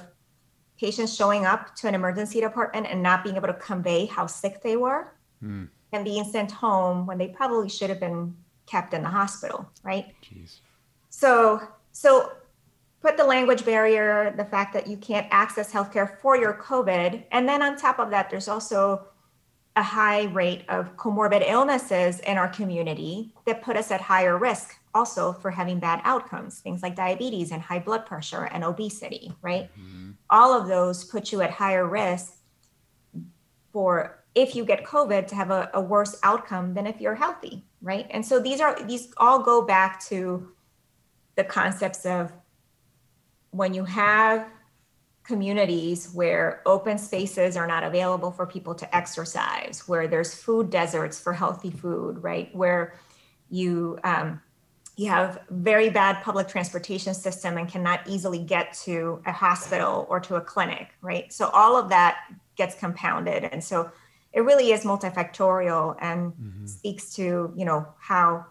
[0.78, 4.62] patients showing up to an emergency department and not being able to convey how sick
[4.62, 5.68] they were mm.
[5.92, 8.34] and being sent home when they probably should have been
[8.66, 10.06] kept in the hospital, right?
[10.22, 10.60] Jeez.
[11.10, 12.32] So, so
[13.04, 17.46] put the language barrier, the fact that you can't access healthcare for your COVID, and
[17.46, 19.06] then on top of that, there's also
[19.76, 24.76] a high rate of comorbid illnesses in our community that put us at higher risk
[24.94, 29.68] also for having bad outcomes, things like diabetes and high blood pressure and obesity, right?
[29.78, 30.12] Mm-hmm.
[30.30, 32.38] All of those put you at higher risk
[33.70, 37.64] for if you get COVID to have a, a worse outcome than if you're healthy,
[37.82, 38.06] right?
[38.10, 40.48] And so these are these all go back to
[41.34, 42.32] the concepts of
[43.54, 44.48] when you have
[45.22, 51.20] communities where open spaces are not available for people to exercise, where there's food deserts
[51.20, 52.54] for healthy food, right?
[52.54, 52.94] Where
[53.48, 54.42] you um,
[54.96, 60.20] you have very bad public transportation system and cannot easily get to a hospital or
[60.20, 61.32] to a clinic, right?
[61.32, 62.18] So all of that
[62.56, 63.90] gets compounded, and so
[64.32, 66.66] it really is multifactorial and mm-hmm.
[66.66, 68.46] speaks to you know how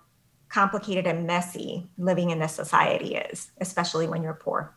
[0.47, 4.73] complicated and messy living in this society is, especially when you're poor.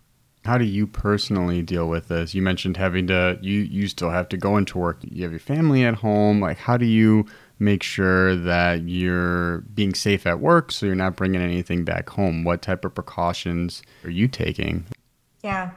[0.47, 2.35] How do you personally deal with this?
[2.35, 4.99] You mentioned having to you you still have to go into work.
[5.03, 6.41] You have your family at home.
[6.41, 7.27] Like how do you
[7.59, 12.45] make sure that you're being safe at work so you're not bringing anything back home?
[12.45, 14.87] What type of precautions are you taking?
[15.43, 15.73] Yeah.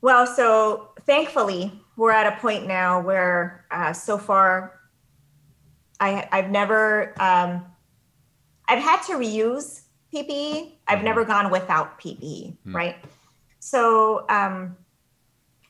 [0.00, 4.78] Well, so thankfully, we're at a point now where uh, so far
[6.00, 7.64] I, I've never, um,
[8.66, 10.72] I've had to reuse PPE.
[10.88, 11.04] I've mm-hmm.
[11.04, 12.74] never gone without PPE, mm-hmm.
[12.74, 12.96] right?
[13.64, 14.76] So, um,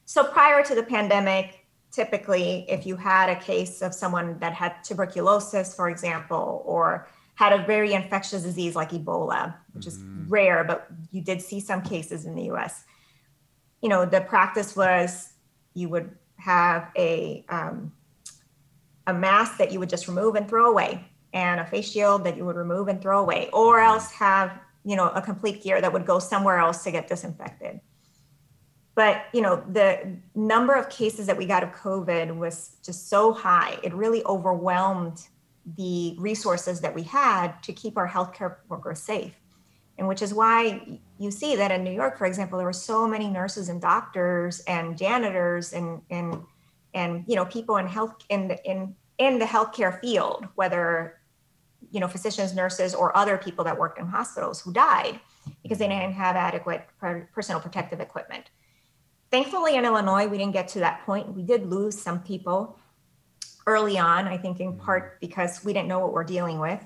[0.07, 4.83] so prior to the pandemic, typically, if you had a case of someone that had
[4.83, 10.23] tuberculosis, for example, or had a very infectious disease like Ebola, which mm-hmm.
[10.23, 12.85] is rare, but you did see some cases in the US.
[13.83, 15.35] You know, the practice was
[15.75, 17.93] you would have a um,
[19.07, 22.39] a mask that you would just remove and throw away, and a face shield that
[22.39, 25.93] you would remove and throw away, or else have you know, a complete gear that
[25.93, 27.81] would go somewhere else to get disinfected.
[28.95, 33.33] But, you know, the number of cases that we got of COVID was just so
[33.33, 33.79] high.
[33.83, 35.29] It really overwhelmed
[35.77, 39.35] the resources that we had to keep our healthcare workers safe.
[39.99, 43.07] And which is why you see that in New York, for example, there were so
[43.07, 46.43] many nurses and doctors and janitors and and
[46.95, 51.21] and you know people in health in the, in in the healthcare field, whether
[51.91, 55.21] you know physicians, nurses, or other people that worked in hospitals who died
[55.63, 56.87] because they didn't have adequate
[57.33, 58.51] personal protective equipment.
[59.31, 61.35] Thankfully, in Illinois, we didn't get to that point.
[61.35, 62.79] We did lose some people
[63.67, 66.81] early on, I think in part because we didn't know what we're dealing with.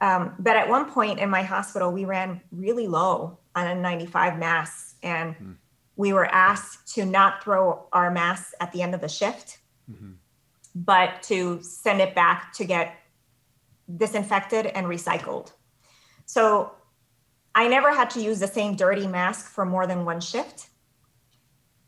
[0.00, 4.96] Um, but at one point in my hospital, we ran really low on N95 masks,
[5.02, 5.54] and mm.
[5.96, 9.58] we were asked to not throw our masks at the end of the shift,
[9.90, 10.12] mm-hmm.
[10.74, 12.96] but to send it back to get
[13.96, 15.52] disinfected and recycled.
[16.26, 16.72] So
[17.54, 20.68] I never had to use the same dirty mask for more than one shift.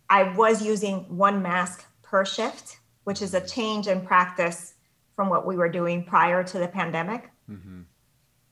[0.08, 4.74] I was using one mask per shift, which is a change in practice
[5.16, 7.30] from what we were doing prior to the pandemic.
[7.50, 7.82] Mm-hmm.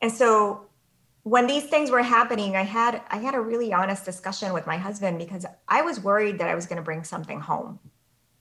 [0.01, 0.67] And so
[1.23, 4.77] when these things were happening, I had I had a really honest discussion with my
[4.77, 7.79] husband because I was worried that I was going to bring something home.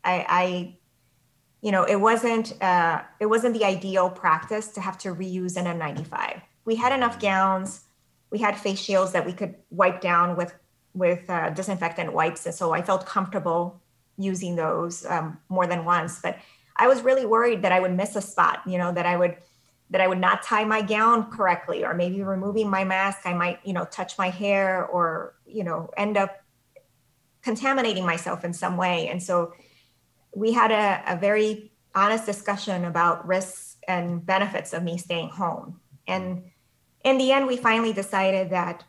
[0.04, 0.78] I, I
[1.64, 5.66] you know, it wasn't uh, it wasn't the ideal practice to have to reuse an
[5.66, 6.42] N95.
[6.66, 7.86] We had enough gowns,
[8.32, 10.54] we had face shields that we could wipe down with
[10.94, 13.82] with uh, disinfectant wipes, and so I felt comfortable
[14.18, 16.20] using those um, more than once.
[16.22, 16.38] But
[16.76, 18.60] I was really worried that I would miss a spot.
[18.68, 19.38] You know, that I would
[19.90, 23.60] that I would not tie my gown correctly, or maybe removing my mask, I might,
[23.64, 26.44] you know, touch my hair or, you know, end up
[27.42, 29.08] contaminating myself in some way.
[29.08, 29.54] And so
[30.36, 35.80] we had a, a very honest discussion about risks and benefits of me staying home.
[36.08, 36.44] And
[37.04, 38.84] in the end, we finally decided that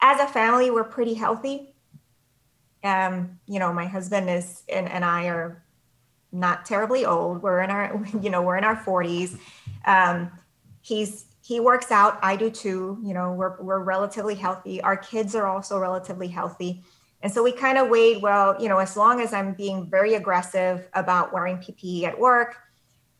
[0.00, 1.74] as a family, we're pretty healthy.
[2.82, 5.62] Um, you know, my husband is and, and I are
[6.32, 7.42] not terribly old.
[7.42, 9.38] We're in our, you know, we're in our 40s.
[9.84, 10.30] Um,
[10.80, 15.34] he's he works out i do too you know we're, we're relatively healthy our kids
[15.34, 16.82] are also relatively healthy
[17.22, 20.14] and so we kind of weighed well you know as long as i'm being very
[20.14, 22.56] aggressive about wearing ppe at work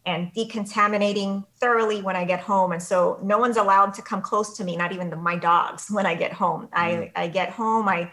[0.06, 4.56] and decontaminating thoroughly when i get home and so no one's allowed to come close
[4.56, 6.74] to me not even the, my dogs when i get home mm-hmm.
[6.74, 8.10] i i get home i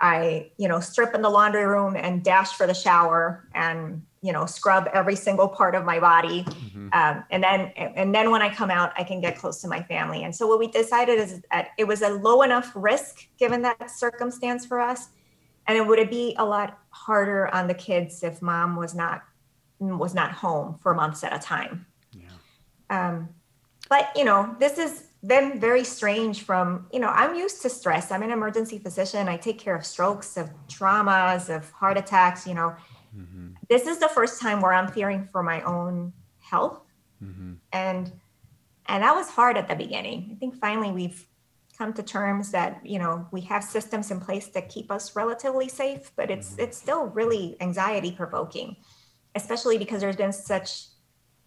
[0.00, 4.32] i you know strip in the laundry room and dash for the shower and you
[4.32, 6.88] know scrub every single part of my body mm-hmm.
[6.92, 9.82] um, and then and then when i come out i can get close to my
[9.84, 13.62] family and so what we decided is that it was a low enough risk given
[13.62, 15.08] that circumstance for us
[15.68, 19.22] and it would be a lot harder on the kids if mom was not
[19.78, 22.28] was not home for months at a time yeah.
[22.90, 23.28] um,
[23.88, 28.10] but you know this has been very strange from you know i'm used to stress
[28.10, 32.54] i'm an emergency physician i take care of strokes of traumas of heart attacks you
[32.54, 32.74] know
[33.16, 33.48] Mm-hmm.
[33.68, 36.80] This is the first time where I'm fearing for my own health.
[37.22, 37.54] Mm-hmm.
[37.72, 38.12] And
[38.86, 40.30] and that was hard at the beginning.
[40.32, 41.26] I think finally we've
[41.78, 45.68] come to terms that, you know, we have systems in place that keep us relatively
[45.68, 46.62] safe, but it's mm-hmm.
[46.62, 48.76] it's still really anxiety provoking,
[49.36, 50.86] especially because there's been such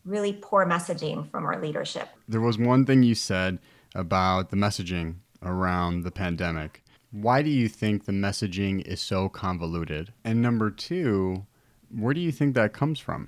[0.06, 2.08] really poor messaging from our leadership.
[2.28, 3.60] There was one thing you said
[3.94, 6.84] about the messaging around the pandemic.
[7.12, 10.14] Why do you think the messaging is so convoluted?
[10.24, 11.46] And number two,
[11.94, 13.28] where do you think that comes from?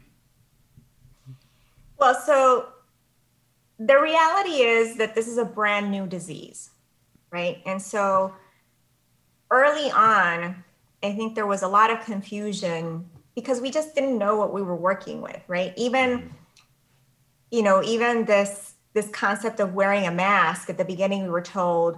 [1.98, 2.70] Well, so
[3.78, 6.72] the reality is that this is a brand new disease,
[7.34, 7.62] right?
[7.66, 8.34] And so
[9.52, 10.64] early on,
[11.02, 14.62] I think there was a lot of confusion because we just didn't know what we
[14.62, 15.74] were working with, right?
[15.76, 16.28] Even, mm-hmm.
[17.52, 21.42] you know, even this this concept of wearing a mask at the beginning, we were
[21.42, 21.98] told,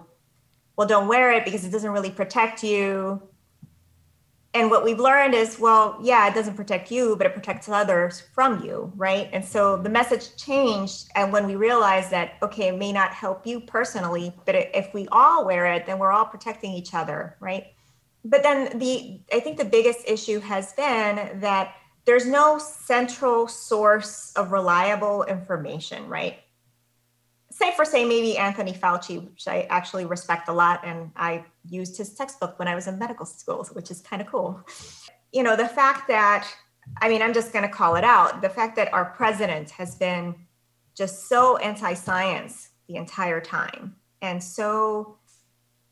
[0.78, 3.22] well, don't wear it because it doesn't really protect you
[4.56, 8.24] and what we've learned is well yeah it doesn't protect you but it protects others
[8.34, 9.30] from you right?
[9.34, 13.46] And so the message changed and when we realized that okay it may not help
[13.46, 17.66] you personally but if we all wear it then we're all protecting each other right?
[18.24, 21.76] But then the i think the biggest issue has been that
[22.06, 26.40] there's no central source of reliable information right
[27.56, 31.98] say for say maybe Anthony Fauci, which I actually respect a lot, and I used
[31.98, 34.62] his textbook when I was in medical school, which is kind of cool.
[35.32, 36.48] You know, the fact that
[37.02, 38.42] I mean, I'm just going to call it out.
[38.42, 40.36] The fact that our president has been
[40.96, 45.18] just so anti-science the entire time, and so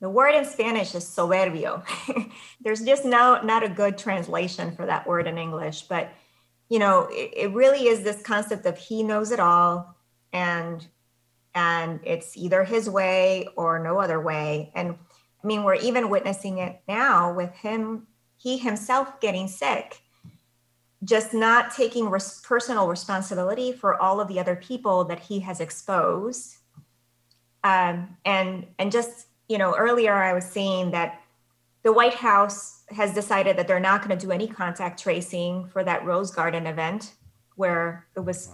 [0.02, 1.82] the word in Spanish is soberbio.
[2.62, 6.12] There's just no not a good translation for that word in English, but
[6.68, 9.96] you know, it, it really is this concept of he knows it all
[10.34, 10.86] and
[11.56, 14.72] and it's either his way or no other way.
[14.76, 14.96] And
[15.44, 20.02] I mean, we're even witnessing it now with him, he himself getting sick,
[21.04, 25.60] just not taking res- personal responsibility for all of the other people that he has
[25.60, 26.58] exposed.
[27.64, 31.22] Um, and and just you know, earlier I was saying that
[31.84, 35.84] the White House has decided that they're not going to do any contact tracing for
[35.84, 37.14] that Rose Garden event,
[37.56, 38.50] where it was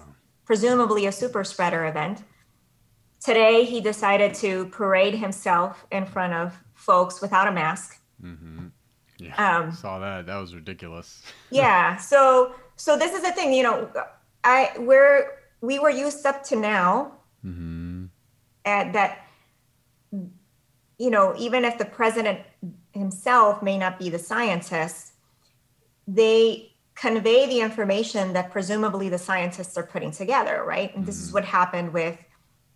[0.45, 2.23] presumably a super spreader event.
[3.23, 8.01] Today, he decided to parade himself in front of folks without a mask.
[8.23, 8.67] Mm-hmm.
[9.17, 10.25] Yeah, um, saw that.
[10.27, 11.21] That was ridiculous.
[11.49, 11.97] yeah.
[11.97, 13.53] So, so this is the thing.
[13.53, 13.89] You know,
[14.43, 17.11] I we're we were used up to now,
[17.45, 18.05] mm-hmm.
[18.63, 19.27] and that
[20.97, 22.39] you know, even if the president
[22.93, 25.13] himself may not be the scientist,
[26.07, 30.93] they convey the information that presumably the scientists are putting together, right?
[30.95, 31.35] And this is mm-hmm.
[31.35, 32.17] what happened with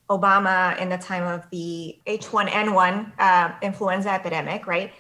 [0.10, 4.92] Obama in the time of the H1N1 uh, influenza epidemic, right?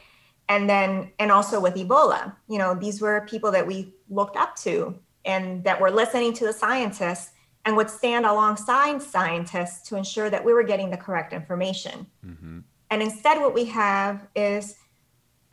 [0.50, 2.36] And then, and also with Ebola.
[2.48, 6.46] You know, these were people that we looked up to and that were listening to
[6.46, 7.32] the scientists
[7.66, 12.06] and would stand alongside scientists to ensure that we were getting the correct information.
[12.26, 12.60] Mm-hmm.
[12.92, 14.76] And instead, what we have is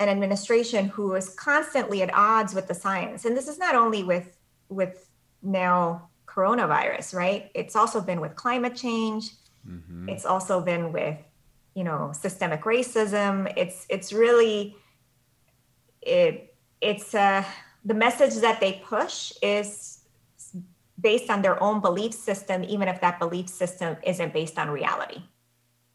[0.01, 3.25] an administration who is constantly at odds with the science.
[3.25, 4.37] And this is not only with,
[4.69, 5.09] with
[5.43, 7.51] now coronavirus, right?
[7.55, 9.31] It's also been with climate change.
[9.69, 10.09] Mm-hmm.
[10.09, 11.19] It's also been with,
[11.75, 13.53] you know, systemic racism.
[13.57, 14.77] It's it's really
[16.03, 17.45] it it's uh
[17.85, 20.01] the message that they push is
[21.01, 25.23] based on their own belief system, even if that belief system isn't based on reality.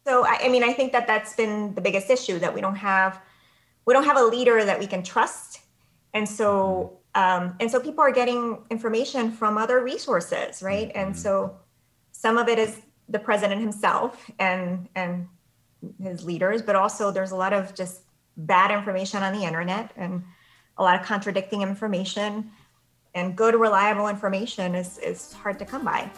[0.06, 2.76] So I, I mean, I think that that's been the biggest issue that we don't
[2.76, 3.20] have
[3.86, 5.60] we don't have a leader that we can trust,
[6.12, 10.90] and so um, and so people are getting information from other resources, right?
[10.94, 11.20] And mm-hmm.
[11.20, 11.56] so
[12.12, 15.28] some of it is the president himself and and
[16.02, 18.02] his leaders, but also there's a lot of just
[18.36, 20.22] bad information on the internet and
[20.78, 22.50] a lot of contradicting information.
[23.14, 26.10] And good, reliable information is, is hard to come by.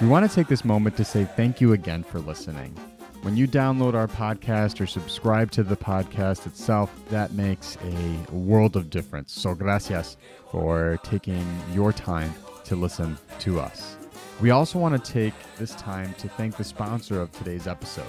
[0.00, 2.76] We want to take this moment to say thank you again for listening.
[3.22, 8.74] When you download our podcast or subscribe to the podcast itself, that makes a world
[8.74, 9.32] of difference.
[9.32, 10.16] So, gracias
[10.50, 13.96] for taking your time to listen to us.
[14.40, 18.04] We also want to take this time to thank the sponsor of today's episode.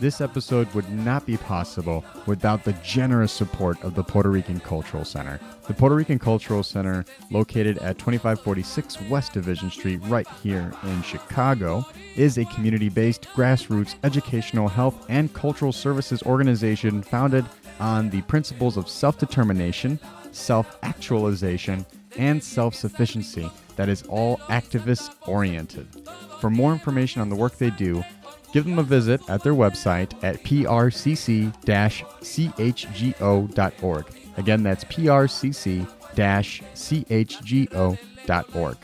[0.00, 5.04] This episode would not be possible without the generous support of the Puerto Rican Cultural
[5.04, 5.40] Center.
[5.66, 11.84] The Puerto Rican Cultural Center, located at 2546 West Division Street, right here in Chicago,
[12.14, 17.44] is a community based grassroots educational, health, and cultural services organization founded
[17.80, 19.98] on the principles of self determination,
[20.30, 21.84] self actualization,
[22.16, 25.88] and self sufficiency that is all activist oriented.
[26.40, 28.04] For more information on the work they do,
[28.52, 31.52] give them a visit at their website at prcc
[32.64, 34.06] chgo.org.
[34.36, 35.86] Again, that's prcc
[37.16, 38.76] chgo.org.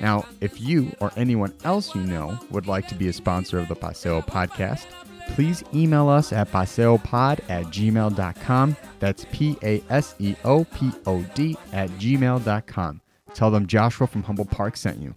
[0.00, 3.68] Now, if you or anyone else you know would like to be a sponsor of
[3.68, 4.84] the Paseo podcast,
[5.30, 8.76] please email us at paseopod at gmail.com.
[8.98, 13.00] That's P A S E O P O D at gmail.com.
[13.34, 15.14] Tell them Joshua from Humboldt Park sent you.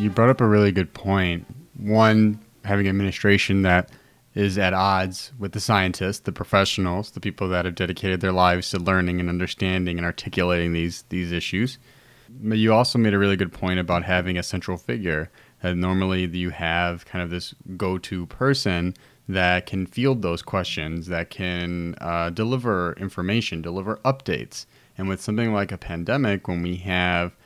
[0.00, 1.46] You brought up a really good point.
[1.76, 3.90] One, having administration that
[4.34, 8.70] is at odds with the scientists, the professionals, the people that have dedicated their lives
[8.70, 11.78] to learning and understanding and articulating these these issues.
[12.30, 15.30] But you also made a really good point about having a central figure.
[15.62, 18.94] That normally you have kind of this go-to person
[19.34, 24.66] that can field those questions, that can uh, deliver information, deliver updates.
[24.98, 27.36] And with something like a pandemic, when we have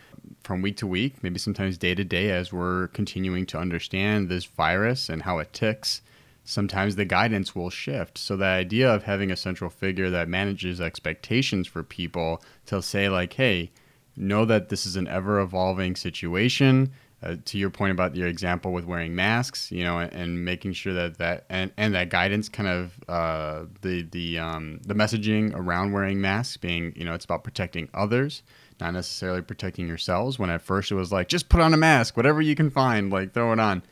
[0.42, 4.44] from week to week, maybe sometimes day to day, as we're continuing to understand this
[4.44, 6.02] virus and how it ticks,
[6.44, 8.18] sometimes the guidance will shift.
[8.18, 13.08] So, the idea of having a central figure that manages expectations for people to say,
[13.08, 13.70] like, hey,
[14.16, 16.92] know that this is an ever evolving situation.
[17.24, 20.74] Uh, to your point about your example with wearing masks, you know, and, and making
[20.74, 25.50] sure that that and, and that guidance kind of uh, the the um, the messaging
[25.54, 28.42] around wearing masks being, you know, it's about protecting others
[28.80, 30.38] not necessarily protecting yourselves.
[30.38, 33.10] When at first it was like, just put on a mask, whatever you can find,
[33.10, 33.82] like throw it on.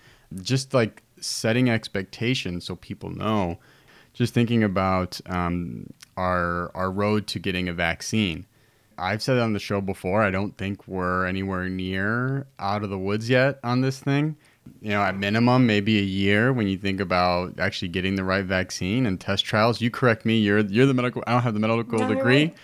[0.41, 3.59] Just like setting expectations so people know.
[4.15, 8.47] Just thinking about um, our our road to getting a vaccine.
[8.99, 10.23] I've said on the show before.
[10.23, 14.37] I don't think we're anywhere near out of the woods yet on this thing.
[14.81, 18.45] you know, at minimum, maybe a year when you think about actually getting the right
[18.45, 19.81] vaccine and test trials.
[19.81, 20.39] You correct me.
[20.39, 21.23] You're you're the medical.
[21.27, 22.55] I don't have the medical no, degree.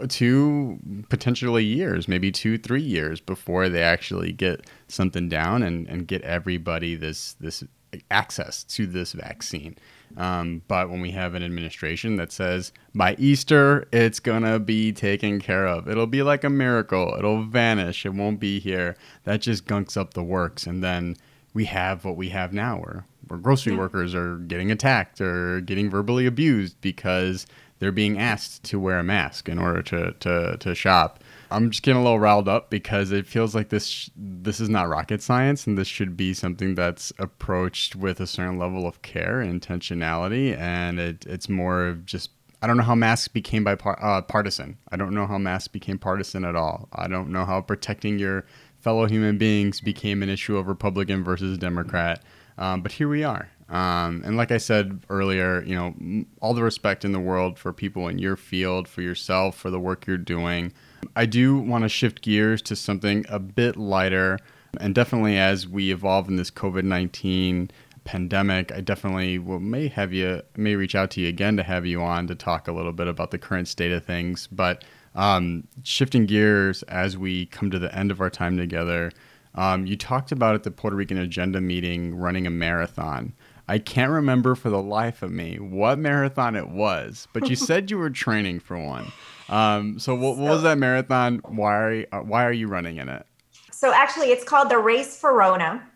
[0.00, 0.10] Right.
[0.10, 0.78] Two
[1.08, 6.22] potentially years, maybe two, three years before they actually get something down and, and get
[6.22, 7.64] everybody this this
[8.10, 9.76] access to this vaccine.
[10.16, 15.40] Um, but when we have an administration that says by Easter it's gonna be taken
[15.40, 17.14] care of, it'll be like a miracle.
[17.18, 18.04] It'll vanish.
[18.04, 18.96] It won't be here.
[19.24, 21.16] That just gunks up the works, and then
[21.54, 23.78] we have what we have now, where where grocery yeah.
[23.78, 27.46] workers are getting attacked or getting verbally abused because
[27.78, 31.22] they're being asked to wear a mask in order to to, to shop.
[31.50, 34.88] I'm just getting a little riled up because it feels like this this is not
[34.88, 39.40] rocket science, and this should be something that's approached with a certain level of care
[39.40, 40.56] and intentionality.
[40.58, 42.30] And it, it's more of just
[42.60, 44.78] I don't know how masks became by uh, partisan.
[44.90, 46.88] I don't know how masks became partisan at all.
[46.92, 48.44] I don't know how protecting your
[48.80, 52.22] fellow human beings became an issue of Republican versus Democrat.
[52.58, 53.48] Um, but here we are.
[53.68, 57.72] Um, and like I said earlier, you know, all the respect in the world for
[57.72, 60.72] people in your field, for yourself, for the work you're doing.
[61.16, 64.38] I do want to shift gears to something a bit lighter.
[64.80, 67.70] And definitely as we evolve in this COVID 19
[68.04, 71.86] pandemic, I definitely will, may have you, may reach out to you again to have
[71.86, 74.46] you on to talk a little bit about the current state of things.
[74.46, 74.84] But
[75.14, 79.12] um, shifting gears as we come to the end of our time together,
[79.54, 83.34] um, you talked about at the Puerto Rican Agenda meeting running a marathon.
[83.66, 87.90] I can't remember for the life of me what marathon it was, but you said
[87.90, 89.12] you were training for one.
[89.48, 91.40] Um, so what, what, was that marathon?
[91.46, 93.26] Why are you, uh, why are you running in it?
[93.72, 95.88] So actually, it's called the Race for Rona,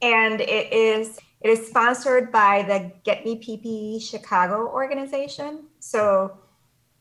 [0.00, 5.64] and it is it is sponsored by the Get Me PPE Chicago organization.
[5.78, 6.38] So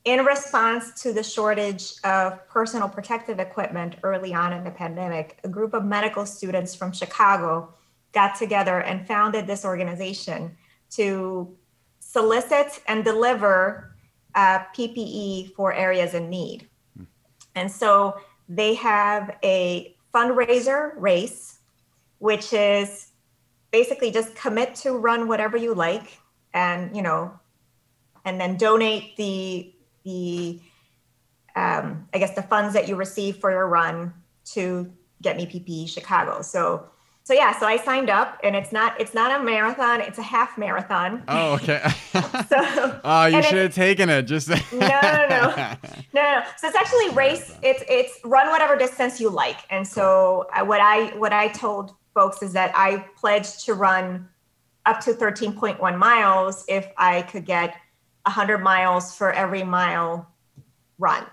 [0.04, 5.48] in response to the shortage of personal protective equipment early on in the pandemic, a
[5.48, 7.74] group of medical students from Chicago
[8.12, 10.58] got together and founded this organization
[10.92, 11.56] to
[12.00, 13.93] solicit and deliver
[14.36, 16.68] uh, PPE for areas in need.
[17.56, 18.18] And so
[18.50, 21.60] they have a fundraiser race,
[22.20, 23.10] which is
[23.72, 26.20] basically just commit to run whatever you like
[26.54, 27.40] and, you know,
[28.26, 29.74] and then donate the,
[30.04, 30.60] the,
[31.56, 34.14] um, I guess the funds that you receive for your run
[34.54, 36.42] to Get Me PPE Chicago.
[36.42, 36.88] So
[37.26, 40.24] so yeah, so I signed up, and it's not it's not a marathon; it's a
[40.24, 41.24] half marathon.
[41.30, 41.82] Oh, okay.
[42.12, 44.24] so oh, you should have taken it.
[44.24, 44.80] Just no, no,
[45.30, 45.76] no, no,
[46.14, 46.44] no.
[46.58, 47.56] So it's actually race.
[47.62, 49.60] It's it's run whatever distance you like.
[49.70, 54.28] And so uh, what I what I told folks is that I pledged to run
[54.86, 57.70] up to 13.1 miles if I could get
[58.26, 60.30] 100 miles for every mile
[61.00, 61.26] run.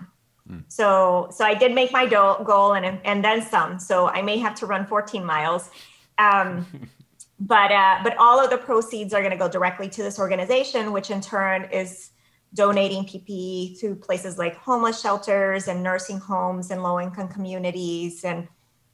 [0.51, 0.63] Mm.
[0.67, 3.79] So, so I did make my do- goal and and then some.
[3.79, 5.69] So I may have to run 14 miles,
[6.17, 6.65] um,
[7.39, 10.91] but uh, but all of the proceeds are going to go directly to this organization,
[10.91, 12.11] which in turn is
[12.53, 18.47] donating PPE to places like homeless shelters and nursing homes and low income communities and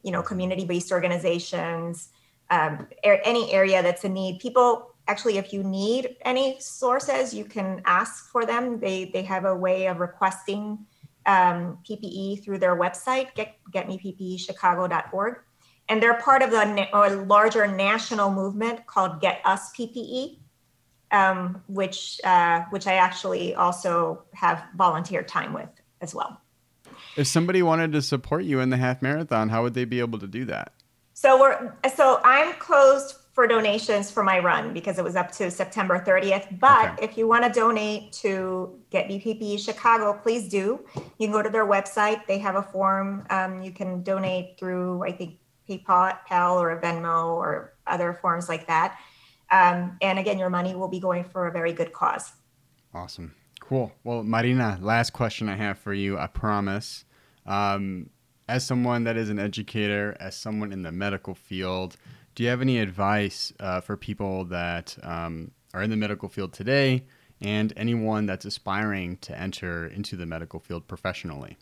[0.03, 2.09] you know community based organizations.
[2.49, 4.39] Um, any area that's in need.
[4.39, 8.79] People actually, if you need any sources, you can ask for them.
[8.79, 10.85] They they have a way of requesting
[11.27, 15.39] um, PPE through their website, get, getmeppechicago.org.
[15.89, 20.39] And they're part of the na- larger national movement called Get Us PPE,
[21.11, 25.69] um, which, uh, which I actually also have volunteer time with
[26.01, 26.41] as well.
[27.15, 30.19] If somebody wanted to support you in the half marathon, how would they be able
[30.19, 30.73] to do that?
[31.13, 35.51] So we're so I'm closed for donations for my run because it was up to
[35.51, 36.59] September 30th.
[36.59, 37.05] But okay.
[37.05, 40.83] if you want to donate to Get PPE Chicago, please do.
[41.19, 42.25] You can go to their website.
[42.25, 43.27] They have a form.
[43.29, 45.37] Um, you can donate through, I think,
[45.69, 48.97] PayPal or a Venmo or other forms like that.
[49.51, 52.31] Um, and again, your money will be going for a very good cause.
[52.91, 53.35] Awesome.
[53.59, 53.91] Cool.
[54.03, 57.05] Well, Marina, last question I have for you, I promise.
[57.45, 58.09] Um,
[58.49, 61.97] as someone that is an educator, as someone in the medical field,
[62.37, 66.53] do you have any advice uh, for people that um, are in the medical field
[66.53, 67.03] today
[67.41, 71.57] and anyone that's aspiring to enter into the medical field professionally?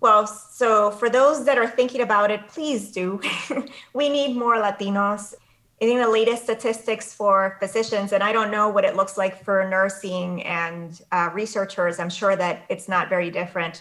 [0.00, 3.22] Well, so for those that are thinking about it, please do.
[3.94, 5.32] we need more Latinos.
[5.80, 9.42] I think the latest statistics for physicians, and I don't know what it looks like
[9.42, 11.98] for nursing and uh, researchers.
[11.98, 13.80] I'm sure that it's not very different,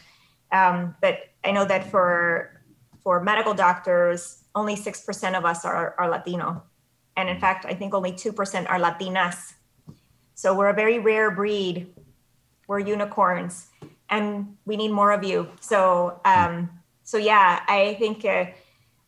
[0.53, 2.55] um, but I know that for
[3.03, 6.63] for medical doctors, only 6% of us are, are Latino.
[7.15, 7.41] And in mm.
[7.41, 9.53] fact, I think only 2% are Latinas.
[10.35, 11.93] So we're a very rare breed.
[12.67, 13.67] We're unicorns
[14.09, 15.49] and we need more of you.
[15.59, 16.69] So, um,
[17.03, 18.45] so yeah, I think uh,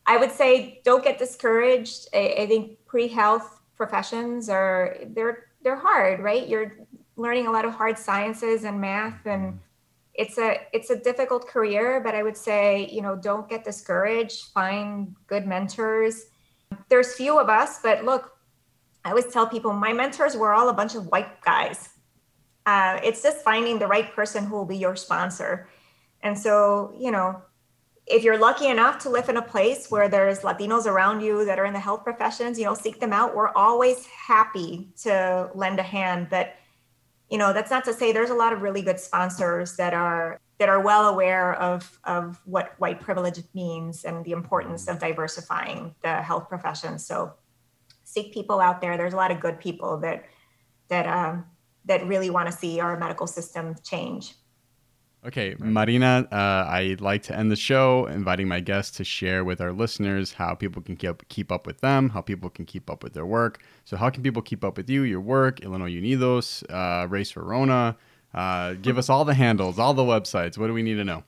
[0.06, 2.08] I would say don't get discouraged.
[2.14, 6.48] I, I think pre-health professions are they're they're hard, right?
[6.48, 6.76] You're
[7.16, 9.60] learning a lot of hard sciences and math and
[10.14, 14.52] it's a it's a difficult career but i would say you know don't get discouraged.
[14.52, 16.26] Find good mentors.
[16.88, 18.32] There's few of us but look
[19.04, 21.88] i always tell people my mentors were all a bunch of white guys.
[22.64, 25.68] Uh, it's just finding the right person who will be your sponsor.
[26.22, 27.42] And so you know
[28.06, 31.58] if you're lucky enough to live in a place where there's latinos around you that
[31.58, 33.34] are in the health professions you know seek them out.
[33.34, 36.54] We're always happy to lend a hand but
[37.32, 40.38] you know that's not to say there's a lot of really good sponsors that are
[40.58, 45.94] that are well aware of of what white privilege means and the importance of diversifying
[46.02, 46.98] the health profession.
[46.98, 47.32] So
[48.04, 48.98] seek people out there.
[48.98, 50.26] There's a lot of good people that
[50.88, 51.46] that um,
[51.86, 54.34] that really want to see our medical system change
[55.24, 59.60] Okay, Marina, uh, I'd like to end the show inviting my guests to share with
[59.60, 63.04] our listeners how people can keep, keep up with them, how people can keep up
[63.04, 63.62] with their work.
[63.84, 67.44] So, how can people keep up with you, your work, Illinois Unidos, uh, Race for
[67.44, 67.96] Rona?
[68.34, 70.58] Uh, give us all the handles, all the websites.
[70.58, 71.22] What do we need to know?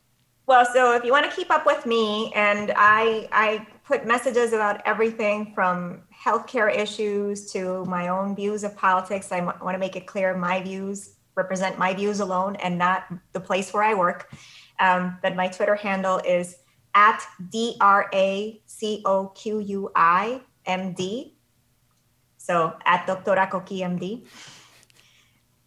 [0.46, 4.52] Well, so if you want to keep up with me, and I, I put messages
[4.52, 9.30] about everything from healthcare issues to my own views of politics.
[9.30, 13.40] I want to make it clear my views represent my views alone and not the
[13.40, 14.30] place where I work.
[14.80, 16.56] Um, but my Twitter handle is
[16.94, 21.36] at D R A C O Q U I M D.
[22.36, 24.26] So at Doctora Coqui MD.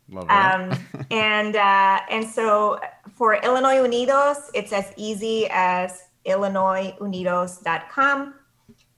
[0.10, 0.60] Love that.
[0.60, 0.72] Um,
[1.12, 2.80] and uh, and so
[3.16, 8.34] for Illinois Unidos, it's as easy as illinoisunidos.com,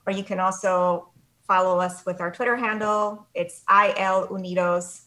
[0.06, 1.10] or you can also
[1.48, 3.26] follow us with our Twitter handle.
[3.34, 5.06] It's IL Unidos.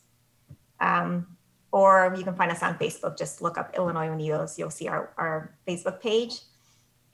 [0.80, 1.31] Um,
[1.72, 3.18] or you can find us on Facebook.
[3.18, 4.56] Just look up Illinois Unidos.
[4.58, 6.40] You'll see our, our Facebook page.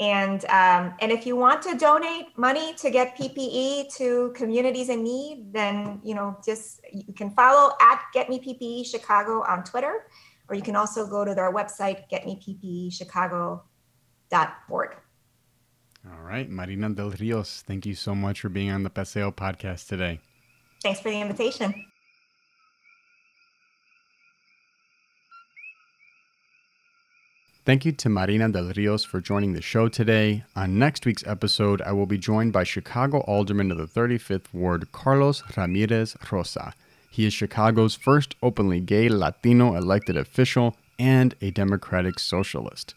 [0.01, 5.03] And um, and if you want to donate money to get PPE to communities in
[5.03, 10.07] need, then you know just you can follow at Get Me PPE Chicago on Twitter,
[10.49, 14.91] or you can also go to their website getmeppechicago.org.
[16.07, 19.89] All right, Marina Del Rios, thank you so much for being on the Paseo podcast
[19.89, 20.21] today.
[20.81, 21.75] Thanks for the invitation.
[27.69, 30.43] Thank you to Marina Del Rios for joining the show today.
[30.57, 34.91] On next week's episode, I will be joined by Chicago Alderman of the 35th Ward,
[34.91, 36.73] Carlos Ramirez Rosa.
[37.11, 42.95] He is Chicago's first openly gay Latino elected official and a democratic socialist.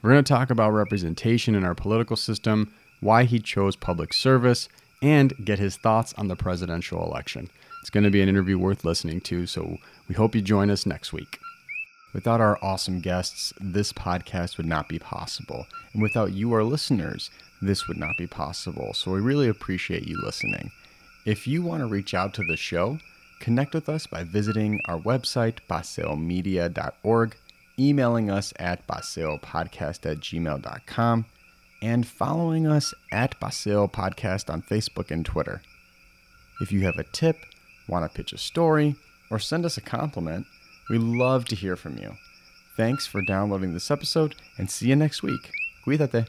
[0.00, 2.72] We're going to talk about representation in our political system,
[3.02, 4.70] why he chose public service,
[5.02, 7.50] and get his thoughts on the presidential election.
[7.82, 9.76] It's going to be an interview worth listening to, so
[10.08, 11.38] we hope you join us next week.
[12.14, 15.66] Without our awesome guests, this podcast would not be possible.
[15.92, 17.28] And without you, our listeners,
[17.60, 18.94] this would not be possible.
[18.94, 20.70] So we really appreciate you listening.
[21.26, 22.98] If you want to reach out to the show,
[23.40, 27.36] connect with us by visiting our website, paseomedia.org,
[27.78, 31.24] emailing us at paseopodcast at gmail.com,
[31.82, 35.62] and following us at Paseo Podcast on Facebook and Twitter.
[36.60, 37.36] If you have a tip,
[37.88, 38.94] want to pitch a story,
[39.30, 40.46] or send us a compliment,
[40.88, 42.16] we love to hear from you.
[42.76, 45.50] Thanks for downloading this episode and see you next week.
[45.86, 46.26] Cuídate.